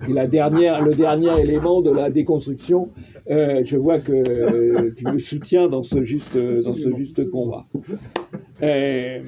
Et 0.09 0.13
la 0.13 0.27
dernière, 0.27 0.83
le 0.83 0.91
dernier 0.91 1.41
élément 1.41 1.81
de 1.81 1.91
la 1.91 2.11
déconstruction, 2.11 2.89
euh, 3.31 3.63
je 3.65 3.77
vois 3.77 4.01
que 4.01 4.13
euh, 4.13 4.93
tu 4.97 5.07
me 5.07 5.19
soutiens 5.19 5.69
dans 5.69 5.83
ce 5.83 6.03
juste, 6.03 6.37
dans 6.37 6.75
ce 6.75 6.97
juste 6.97 7.31
combat. 7.31 7.67
Euh, 8.63 9.21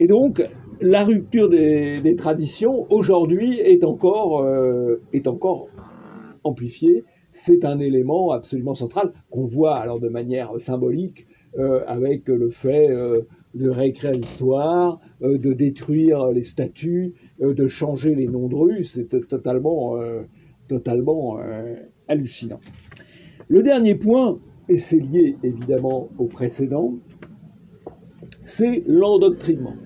et 0.00 0.06
donc, 0.06 0.42
la 0.80 1.04
rupture 1.04 1.48
des, 1.48 2.16
traditions, 2.16 2.86
aujourd'hui, 2.90 3.60
est 3.60 3.84
encore, 3.84 4.42
euh, 4.42 5.00
est 5.12 5.28
encore 5.28 5.68
amplifiée. 6.42 7.04
C'est 7.32 7.64
un 7.64 7.78
élément 7.78 8.30
absolument 8.30 8.74
central 8.74 9.12
qu'on 9.30 9.46
voit 9.46 9.76
alors 9.76 9.98
de 9.98 10.08
manière 10.08 10.52
symbolique 10.58 11.26
euh, 11.58 11.80
avec 11.86 12.28
le 12.28 12.50
fait 12.50 12.90
euh, 12.90 13.22
de 13.54 13.70
réécrire 13.70 14.12
l'histoire, 14.12 15.00
euh, 15.22 15.38
de 15.38 15.52
détruire 15.52 16.28
les 16.28 16.42
statues, 16.42 17.14
euh, 17.40 17.54
de 17.54 17.68
changer 17.68 18.14
les 18.14 18.26
noms 18.26 18.48
de 18.48 18.54
rues. 18.54 18.84
C'est 18.84 19.08
totalement, 19.28 19.96
euh, 19.96 20.22
totalement 20.68 21.38
hallucinant. 22.08 22.60
Le 23.48 23.62
dernier 23.62 23.94
point, 23.94 24.38
et 24.68 24.78
c'est 24.78 24.98
lié 24.98 25.36
évidemment 25.42 26.08
au 26.18 26.24
précédent, 26.24 26.94
c'est 28.44 28.82
l'endoctrinement. 28.86 29.76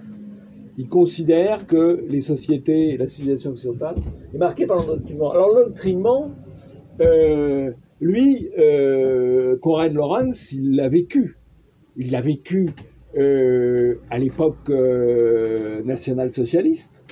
Il 0.76 0.88
considère 0.88 1.66
que 1.66 2.04
les 2.08 2.20
sociétés, 2.20 2.96
la 2.96 3.08
civilisation 3.08 3.50
occidentale 3.50 3.96
est 4.32 4.38
marquée 4.38 4.66
par 4.66 4.78
l'endoctrinement. 4.78 5.32
Alors 5.32 5.48
l'endoctrinement, 5.48 6.30
lui, 8.00 8.48
Konrad 9.60 9.92
Lorenz, 9.92 10.52
il 10.52 10.76
l'a 10.76 10.88
vécu. 10.88 11.36
Il 11.96 12.12
l'a 12.12 12.20
vécu 12.20 12.66
à 13.16 14.18
l'époque 14.18 14.70
euh, 14.70 15.82
nationale-socialiste. 15.82 17.04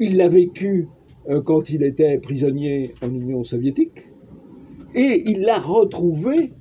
Il 0.00 0.16
l'a 0.16 0.28
vécu 0.28 0.88
euh, 1.28 1.40
quand 1.42 1.70
il 1.70 1.82
était 1.84 2.18
prisonnier 2.18 2.94
en 3.02 3.08
Union 3.08 3.44
soviétique. 3.44 4.08
Et 4.94 5.22
il 5.26 5.42
l'a 5.42 5.58
retrouvé 5.58 6.52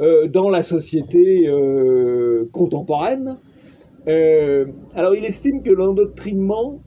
euh, 0.00 0.28
dans 0.28 0.48
la 0.48 0.62
société 0.62 1.48
euh, 1.48 2.48
contemporaine. 2.52 3.38
Euh, 4.08 4.66
alors 4.94 5.14
il 5.14 5.24
estime 5.24 5.62
que 5.62 5.70
l'endoctrinement 5.70 6.80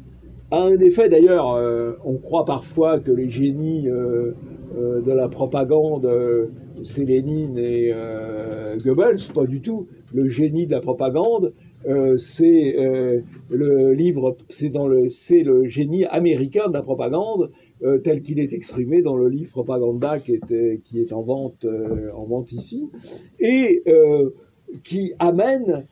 a 0.51 0.61
un 0.61 0.77
effet, 0.79 1.09
d'ailleurs, 1.09 1.53
euh, 1.53 1.93
on 2.05 2.17
croit 2.17 2.45
parfois 2.45 2.99
que 2.99 3.11
les 3.11 3.29
génies 3.29 3.87
euh, 3.87 4.33
euh, 4.77 5.01
de 5.01 5.11
la 5.11 5.27
propagande, 5.27 6.05
euh, 6.05 6.47
c'est 6.83 7.05
Lénine 7.05 7.57
et 7.57 7.91
euh, 7.93 8.77
Goebbels, 8.77 9.19
pas 9.33 9.45
du 9.45 9.61
tout. 9.61 9.87
Le 10.13 10.27
génie 10.27 10.67
de 10.67 10.71
la 10.71 10.81
propagande, 10.81 11.53
euh, 11.85 12.17
c'est 12.17 12.75
euh, 12.77 13.21
le 13.49 13.91
livre, 13.93 14.37
c'est 14.49 14.69
dans 14.69 14.87
le, 14.87 15.09
c'est 15.09 15.43
le 15.43 15.65
génie 15.65 16.05
américain 16.05 16.69
de 16.69 16.73
la 16.73 16.81
propagande 16.81 17.51
euh, 17.83 17.97
tel 17.97 18.21
qu'il 18.21 18.39
est 18.39 18.53
exprimé 18.53 19.01
dans 19.01 19.17
le 19.17 19.27
livre 19.27 19.51
Propaganda 19.51 20.19
qui 20.19 20.35
est, 20.35 20.81
qui 20.83 21.01
est 21.01 21.11
en 21.11 21.21
vente, 21.21 21.65
en 22.15 22.23
vente 22.23 22.51
ici, 22.53 22.89
et 23.39 23.83
qui 24.83 25.13
amène 25.19 25.85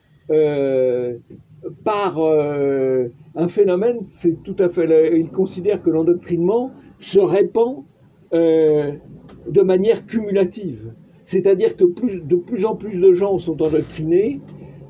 par 1.84 2.18
un 2.18 3.48
phénomène, 3.48 3.98
c'est 4.08 4.42
tout 4.42 4.56
à 4.58 4.68
fait, 4.68 5.18
il 5.18 5.28
considère 5.28 5.82
que 5.82 5.90
l'endoctrinement 5.90 6.70
se 6.98 7.18
répand 7.18 7.84
de 8.32 9.62
manière 9.62 10.06
cumulative. 10.06 10.94
C'est-à-dire 11.24 11.76
que 11.76 11.84
de 11.84 12.36
plus 12.36 12.64
en 12.64 12.76
plus 12.76 12.98
de 12.98 13.12
gens 13.12 13.38
sont 13.38 13.60
endoctrinés, 13.62 14.40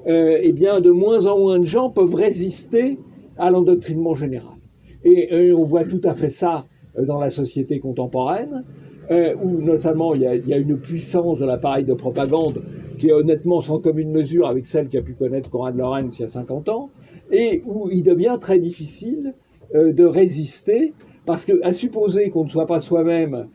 euh, 0.07 0.39
et 0.43 0.53
bien 0.53 0.81
de 0.81 0.91
moins 0.91 1.27
en 1.27 1.39
moins 1.39 1.59
de 1.61 1.67
gens 1.67 1.91
peuvent 1.91 2.15
résister 2.15 2.99
à 3.37 3.51
l'endoctrinement 3.51 4.15
général. 4.15 4.57
Et 5.05 5.33
euh, 5.33 5.57
on 5.57 5.65
voit 5.65 5.85
tout 5.85 6.01
à 6.05 6.15
fait 6.15 6.29
ça 6.29 6.67
euh, 6.99 7.05
dans 7.05 7.19
la 7.19 7.31
société 7.31 7.81
contemporaine, 7.81 8.65
euh, 9.11 9.35
où 9.43 9.61
notamment 9.61 10.15
il 10.15 10.23
y, 10.23 10.53
a, 10.53 10.57
une 10.57 10.79
puissance 10.79 11.39
de 11.39 11.45
l'appareil 11.45 11.85
de 11.85 11.95
propagande 11.95 12.63
qui 12.99 13.09
est 13.09 13.13
honnêtement 13.13 13.61
sans 13.61 13.81
commune 13.81 14.13
mesure 14.13 14.47
avec 14.47 14.67
celle 14.67 14.89
qu'a 14.89 15.03
pu 15.03 15.15
connaître 15.15 15.51
Conrad 15.51 15.77
Lorenz 15.77 16.19
il 16.19 16.23
y 16.23 16.25
a 16.25 16.29
50 16.29 16.69
ans, 16.69 16.91
et 17.33 17.63
où 17.67 17.89
il 17.91 18.05
devient 18.05 18.37
très 18.41 18.61
difficile 18.61 19.35
de 19.75 20.05
résister, 20.05 20.93
parce 21.27 21.45
que 21.45 21.61
à 21.65 21.73
supposer 21.73 22.31
qu'on 22.31 22.45
ne 22.45 22.51
soit 22.51 22.67
pas 22.67 22.79
soi-même 22.79 23.49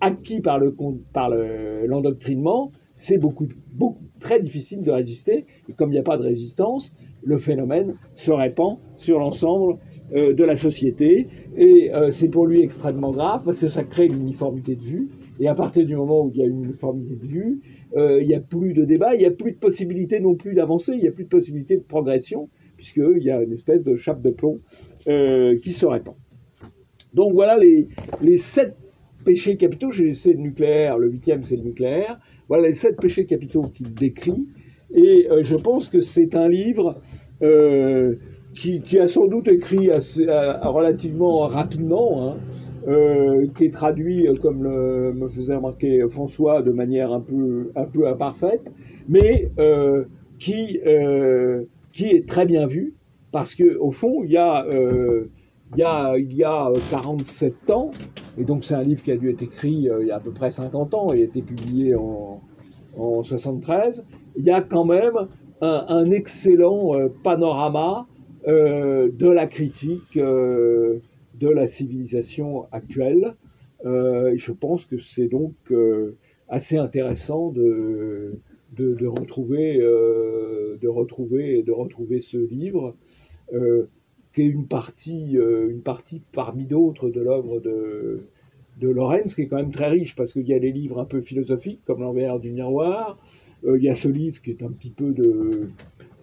acquis 0.00 0.40
par 0.40 0.58
le 0.58 0.74
par 1.12 1.30
l'endoctrinement, 1.30 2.72
c'est 3.00 3.18
beaucoup, 3.18 3.48
beaucoup 3.72 4.04
très 4.18 4.40
difficile 4.40 4.82
de 4.82 4.90
résister. 4.90 5.46
Et 5.68 5.72
comme 5.72 5.90
il 5.90 5.94
n'y 5.94 5.98
a 5.98 6.02
pas 6.02 6.18
de 6.18 6.22
résistance, 6.22 6.94
le 7.22 7.38
phénomène 7.38 7.96
se 8.14 8.30
répand 8.30 8.78
sur 8.96 9.18
l'ensemble 9.18 9.78
euh, 10.12 10.34
de 10.34 10.44
la 10.44 10.56
société. 10.56 11.28
Et 11.56 11.94
euh, 11.94 12.10
c'est 12.10 12.28
pour 12.28 12.46
lui 12.46 12.62
extrêmement 12.62 13.10
grave 13.10 13.42
parce 13.44 13.58
que 13.58 13.68
ça 13.68 13.84
crée 13.84 14.06
une 14.06 14.20
uniformité 14.20 14.76
de 14.76 14.82
vue. 14.82 15.08
Et 15.38 15.48
à 15.48 15.54
partir 15.54 15.86
du 15.86 15.96
moment 15.96 16.26
où 16.26 16.30
il 16.34 16.40
y 16.40 16.42
a 16.42 16.46
une 16.46 16.64
uniformité 16.64 17.16
de 17.16 17.26
vue, 17.26 17.60
euh, 17.96 18.20
il 18.20 18.28
n'y 18.28 18.34
a 18.34 18.40
plus 18.40 18.74
de 18.74 18.84
débat, 18.84 19.14
il 19.14 19.20
n'y 19.20 19.24
a 19.24 19.30
plus 19.30 19.52
de 19.52 19.58
possibilité 19.58 20.20
non 20.20 20.34
plus 20.34 20.54
d'avancer, 20.54 20.92
il 20.92 21.00
n'y 21.00 21.08
a 21.08 21.12
plus 21.12 21.24
de 21.24 21.30
possibilité 21.30 21.76
de 21.76 21.82
progression, 21.82 22.50
puisqu'il 22.76 23.22
y 23.22 23.30
a 23.30 23.40
une 23.40 23.52
espèce 23.52 23.82
de 23.82 23.94
chape 23.94 24.20
de 24.20 24.30
plomb 24.30 24.60
qui 25.06 25.72
se 25.72 25.86
répand. 25.86 26.14
Donc 27.14 27.32
voilà 27.32 27.56
les, 27.56 27.88
les 28.20 28.36
sept 28.36 28.76
péchés 29.24 29.56
capitaux. 29.56 29.90
Laissé 29.90 30.32
le 30.32 30.40
nucléaire, 30.40 30.98
le 30.98 31.08
huitième 31.08 31.44
c'est 31.44 31.56
le 31.56 31.62
nucléaire. 31.62 32.18
Voilà 32.48 32.68
les 32.68 32.74
sept 32.74 33.00
péchés 33.00 33.26
capitaux 33.26 33.62
qu'il 33.62 33.92
décrit. 33.94 34.46
Et 34.92 35.28
euh, 35.30 35.42
je 35.42 35.56
pense 35.56 35.88
que 35.88 36.00
c'est 36.00 36.34
un 36.34 36.48
livre 36.48 37.00
euh, 37.42 38.16
qui, 38.54 38.98
a 38.98 39.08
sans 39.08 39.26
doute 39.26 39.48
écrit 39.48 39.90
assez, 39.90 40.26
relativement 40.26 41.46
rapidement, 41.46 42.28
hein, 42.28 42.36
euh, 42.88 43.46
qui 43.54 43.66
est 43.66 43.72
traduit, 43.72 44.26
comme 44.42 44.62
me 44.62 45.28
faisait 45.28 45.54
remarquer 45.54 46.04
François, 46.10 46.62
de 46.62 46.72
manière 46.72 47.12
un 47.12 47.20
peu, 47.20 47.70
un 47.76 47.84
peu 47.84 48.08
imparfaite, 48.08 48.62
mais 49.08 49.50
qui, 50.38 50.80
qui 51.92 52.06
est 52.06 52.28
très 52.28 52.46
bien 52.46 52.66
vu, 52.66 52.94
parce 53.32 53.54
qu'au 53.54 53.90
fond, 53.90 54.22
il 54.24 54.32
y 54.32 54.36
a 54.36 54.66
il 55.72 55.78
y 55.78 55.82
a, 55.82 56.16
il 56.18 56.34
y 56.34 56.44
a 56.44 56.70
47 56.90 57.70
ans, 57.70 57.90
et 58.38 58.44
donc 58.44 58.64
c'est 58.64 58.74
un 58.74 58.82
livre 58.82 59.02
qui 59.02 59.12
a 59.12 59.16
dû 59.16 59.30
être 59.30 59.42
écrit 59.42 59.88
il 60.00 60.06
y 60.06 60.10
a 60.10 60.16
à 60.16 60.20
peu 60.20 60.32
près 60.32 60.50
50 60.50 60.94
ans 60.94 61.12
et 61.12 61.20
a 61.20 61.24
été 61.24 61.42
publié 61.42 61.94
en, 61.94 62.40
en 62.96 63.22
73, 63.22 64.06
il 64.36 64.44
y 64.44 64.50
a 64.50 64.60
quand 64.60 64.84
même 64.84 65.28
un, 65.60 66.10
excellent 66.10 66.94
euh, 66.94 67.08
panorama 67.22 68.06
euh, 68.48 69.10
de 69.12 69.28
la 69.28 69.46
critique 69.46 70.16
euh, 70.16 71.00
de 71.34 71.48
la 71.48 71.66
civilisation 71.66 72.66
actuelle. 72.72 73.34
et 73.84 74.36
je 74.36 74.52
pense 74.52 74.84
que 74.84 74.98
c'est 74.98 75.28
donc 75.28 75.54
assez 76.48 76.76
intéressant 76.76 77.50
de, 77.50 78.38
de, 78.76 79.06
retrouver, 79.06 79.78
de, 79.78 80.88
retrouver, 80.88 81.62
de 81.62 81.72
retrouver 81.72 82.20
ce 82.20 82.36
livre, 82.36 82.94
qui 84.34 84.42
est 84.42 84.48
une 84.48 84.66
partie, 84.66 85.32
une 85.32 85.82
partie 85.82 86.22
parmi 86.32 86.64
d'autres 86.64 87.10
de 87.10 87.20
l'œuvre 87.20 87.60
de, 87.60 88.22
de 88.80 88.88
Lorenz, 88.88 89.34
qui 89.34 89.42
est 89.42 89.46
quand 89.46 89.56
même 89.56 89.70
très 89.70 89.88
riche, 89.88 90.16
parce 90.16 90.32
qu'il 90.32 90.48
y 90.48 90.54
a 90.54 90.58
des 90.58 90.72
livres 90.72 90.98
un 90.98 91.04
peu 91.04 91.20
philosophiques, 91.20 91.80
comme 91.84 92.00
L'envers 92.00 92.40
du 92.40 92.50
miroir, 92.50 93.18
euh, 93.64 93.78
il 93.78 93.84
y 93.84 93.88
a 93.88 93.94
ce 93.94 94.08
livre 94.08 94.40
qui 94.40 94.50
est 94.50 94.62
un 94.62 94.70
petit 94.70 94.90
peu 94.90 95.12
de, 95.12 95.68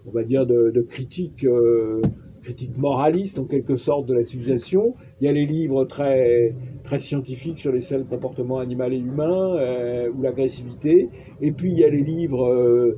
on 0.08 0.12
va 0.12 0.24
dire, 0.24 0.46
de, 0.46 0.82
critique, 0.82 1.46
euh, 1.46 2.02
critique 2.42 2.76
moraliste 2.78 3.38
en 3.38 3.46
quelque 3.46 3.78
sorte 3.78 4.08
de 4.08 4.16
la 4.16 4.26
civilisation. 4.26 4.96
Il 5.22 5.26
y 5.26 5.28
a 5.28 5.32
les 5.32 5.46
livres 5.46 5.86
très, 5.86 6.56
très 6.84 7.00
scientifiques 7.00 7.60
sur 7.60 7.72
les 7.72 7.82
seuls 7.82 8.06
comportements 8.06 8.58
animal 8.58 8.94
et 8.94 8.98
humain 8.98 9.56
euh, 9.58 10.10
ou 10.12 10.22
l'agressivité. 10.24 11.10
Et 11.42 11.52
puis 11.52 11.72
il 11.72 11.78
y 11.78 11.84
a 11.84 11.90
les 11.90 12.04
livres 12.04 12.98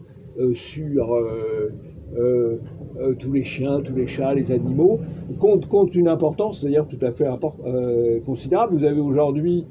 sur 0.53 1.13
tous 3.19 3.31
les 3.31 3.43
chiens, 3.43 3.81
tous 3.81 3.95
les 3.95 4.07
chats, 4.07 4.33
les 4.33 4.51
animaux, 4.51 4.99
compte, 5.39 5.67
compte 5.67 5.95
une 5.95 6.07
importance 6.07 6.63
d'ailleurs 6.63 6.87
tout 6.87 6.99
à 7.01 7.11
fait 7.11 7.27
considérable. 8.25 8.75
Vous 8.75 8.83
avez 8.83 9.01
aujourd'hui 9.01 9.65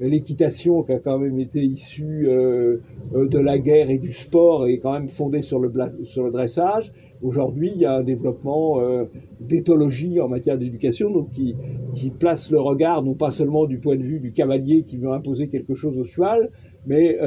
l'équitation 0.00 0.82
qui 0.82 0.92
a 0.92 0.98
quand 0.98 1.18
même 1.18 1.38
été 1.38 1.62
issue 1.62 2.26
euh, 2.28 2.78
euh, 3.14 3.28
de 3.28 3.38
la 3.38 3.58
guerre 3.58 3.90
et 3.90 3.98
du 3.98 4.12
sport 4.12 4.66
est 4.66 4.78
quand 4.78 4.92
même 4.92 5.08
fondée 5.08 5.42
sur 5.42 5.58
le, 5.58 5.70
sur 6.04 6.24
le 6.24 6.30
dressage. 6.30 6.92
Aujourd'hui, 7.22 7.70
il 7.74 7.80
y 7.80 7.84
a 7.84 7.96
un 7.96 8.02
développement 8.02 8.80
euh, 8.80 9.04
d'éthologie 9.40 10.20
en 10.20 10.28
matière 10.28 10.56
d'éducation, 10.56 11.10
donc 11.10 11.30
qui, 11.30 11.54
qui 11.94 12.10
place 12.10 12.50
le 12.50 12.60
regard 12.60 13.02
non 13.02 13.14
pas 13.14 13.30
seulement 13.30 13.66
du 13.66 13.78
point 13.78 13.96
de 13.96 14.02
vue 14.02 14.20
du 14.20 14.32
cavalier 14.32 14.84
qui 14.84 14.96
veut 14.96 15.12
imposer 15.12 15.48
quelque 15.48 15.74
chose 15.74 15.98
au 15.98 16.06
cheval, 16.06 16.50
mais 16.86 17.18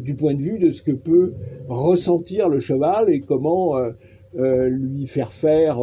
du 0.00 0.14
point 0.14 0.34
de 0.34 0.42
vue 0.42 0.58
de 0.58 0.70
ce 0.70 0.82
que 0.82 0.92
peut 0.92 1.34
ressentir 1.68 2.48
le 2.48 2.60
cheval 2.60 3.10
et 3.10 3.20
comment 3.20 3.76
lui 4.34 5.06
faire 5.06 5.32
faire 5.32 5.78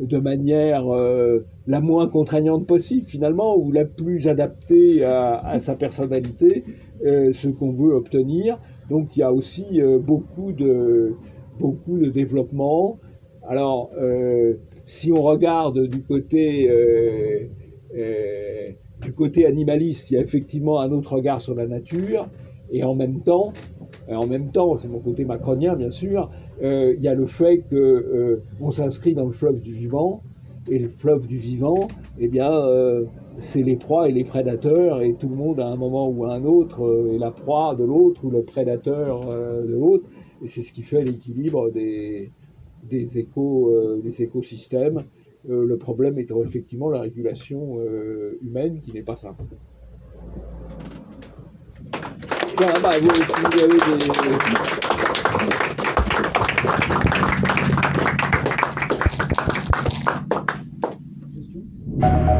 de 0.00 0.18
manière 0.18 0.88
euh, 0.88 1.44
la 1.66 1.80
moins 1.80 2.08
contraignante 2.08 2.66
possible 2.66 3.04
finalement, 3.04 3.56
ou 3.56 3.70
la 3.70 3.84
plus 3.84 4.28
adaptée 4.28 5.04
à, 5.04 5.58
sa 5.58 5.74
personnalité, 5.74 6.64
euh, 7.04 7.32
ce 7.32 7.48
qu'on 7.48 7.72
veut 7.72 7.94
obtenir. 7.94 8.58
Donc 8.88 9.16
il 9.16 9.20
y 9.20 9.22
a 9.22 9.32
aussi 9.32 9.80
euh, 9.80 9.98
beaucoup, 9.98 10.52
de, 10.52 11.14
beaucoup 11.58 11.98
de 11.98 12.08
développement. 12.08 12.98
Alors, 13.48 13.90
si 14.86 15.10
on 15.10 15.22
regarde 15.22 15.88
du 15.88 16.02
côté, 16.02 16.70
du 19.10 19.16
côté 19.16 19.44
animaliste, 19.44 20.12
il 20.12 20.14
y 20.14 20.18
a 20.18 20.20
effectivement 20.20 20.78
un 20.78 20.92
autre 20.92 21.14
regard 21.14 21.40
sur 21.40 21.56
la 21.56 21.66
nature, 21.66 22.28
et 22.70 22.84
en 22.84 22.94
même 22.94 23.22
temps, 23.22 23.52
en 24.08 24.28
même 24.28 24.52
temps, 24.52 24.76
c'est 24.76 24.86
mon 24.86 25.00
côté 25.00 25.24
macronien 25.24 25.74
bien 25.74 25.90
sûr, 25.90 26.30
euh, 26.62 26.94
il 26.96 27.02
y 27.02 27.08
a 27.08 27.14
le 27.14 27.26
fait 27.26 27.58
qu'on 27.68 27.76
euh, 27.76 28.40
s'inscrit 28.70 29.14
dans 29.14 29.26
le 29.26 29.32
fleuve 29.32 29.60
du 29.60 29.72
vivant, 29.72 30.22
et 30.70 30.78
le 30.78 30.88
fleuve 30.88 31.26
du 31.26 31.38
vivant, 31.38 31.88
eh 32.20 32.28
bien, 32.28 32.52
euh, 32.52 33.04
c'est 33.38 33.64
les 33.64 33.74
proies 33.74 34.08
et 34.08 34.12
les 34.12 34.22
prédateurs, 34.22 35.02
et 35.02 35.14
tout 35.14 35.28
le 35.28 35.34
monde 35.34 35.58
à 35.58 35.66
un 35.66 35.76
moment 35.76 36.08
ou 36.08 36.24
à 36.26 36.34
un 36.34 36.44
autre 36.44 37.10
est 37.12 37.18
la 37.18 37.32
proie 37.32 37.74
de 37.74 37.82
l'autre 37.82 38.24
ou 38.24 38.30
le 38.30 38.42
prédateur 38.42 39.26
de 39.26 39.72
l'autre, 39.72 40.04
et 40.40 40.46
c'est 40.46 40.62
ce 40.62 40.72
qui 40.72 40.82
fait 40.82 41.02
l'équilibre 41.02 41.72
des, 41.72 42.30
des 42.88 43.18
écosystèmes. 44.22 45.02
Le 45.48 45.76
problème 45.76 46.18
étant 46.18 46.42
effectivement 46.44 46.90
la 46.90 47.00
régulation 47.00 47.78
humaine 48.42 48.80
qui 48.80 48.92
n'est 48.92 49.02
pas 49.02 49.16
simple. 49.16 49.44
Voilà, 52.56 52.78
bah, 52.80 52.90
vous, 53.00 53.08
avez 53.58 53.68
des... 62.06 62.39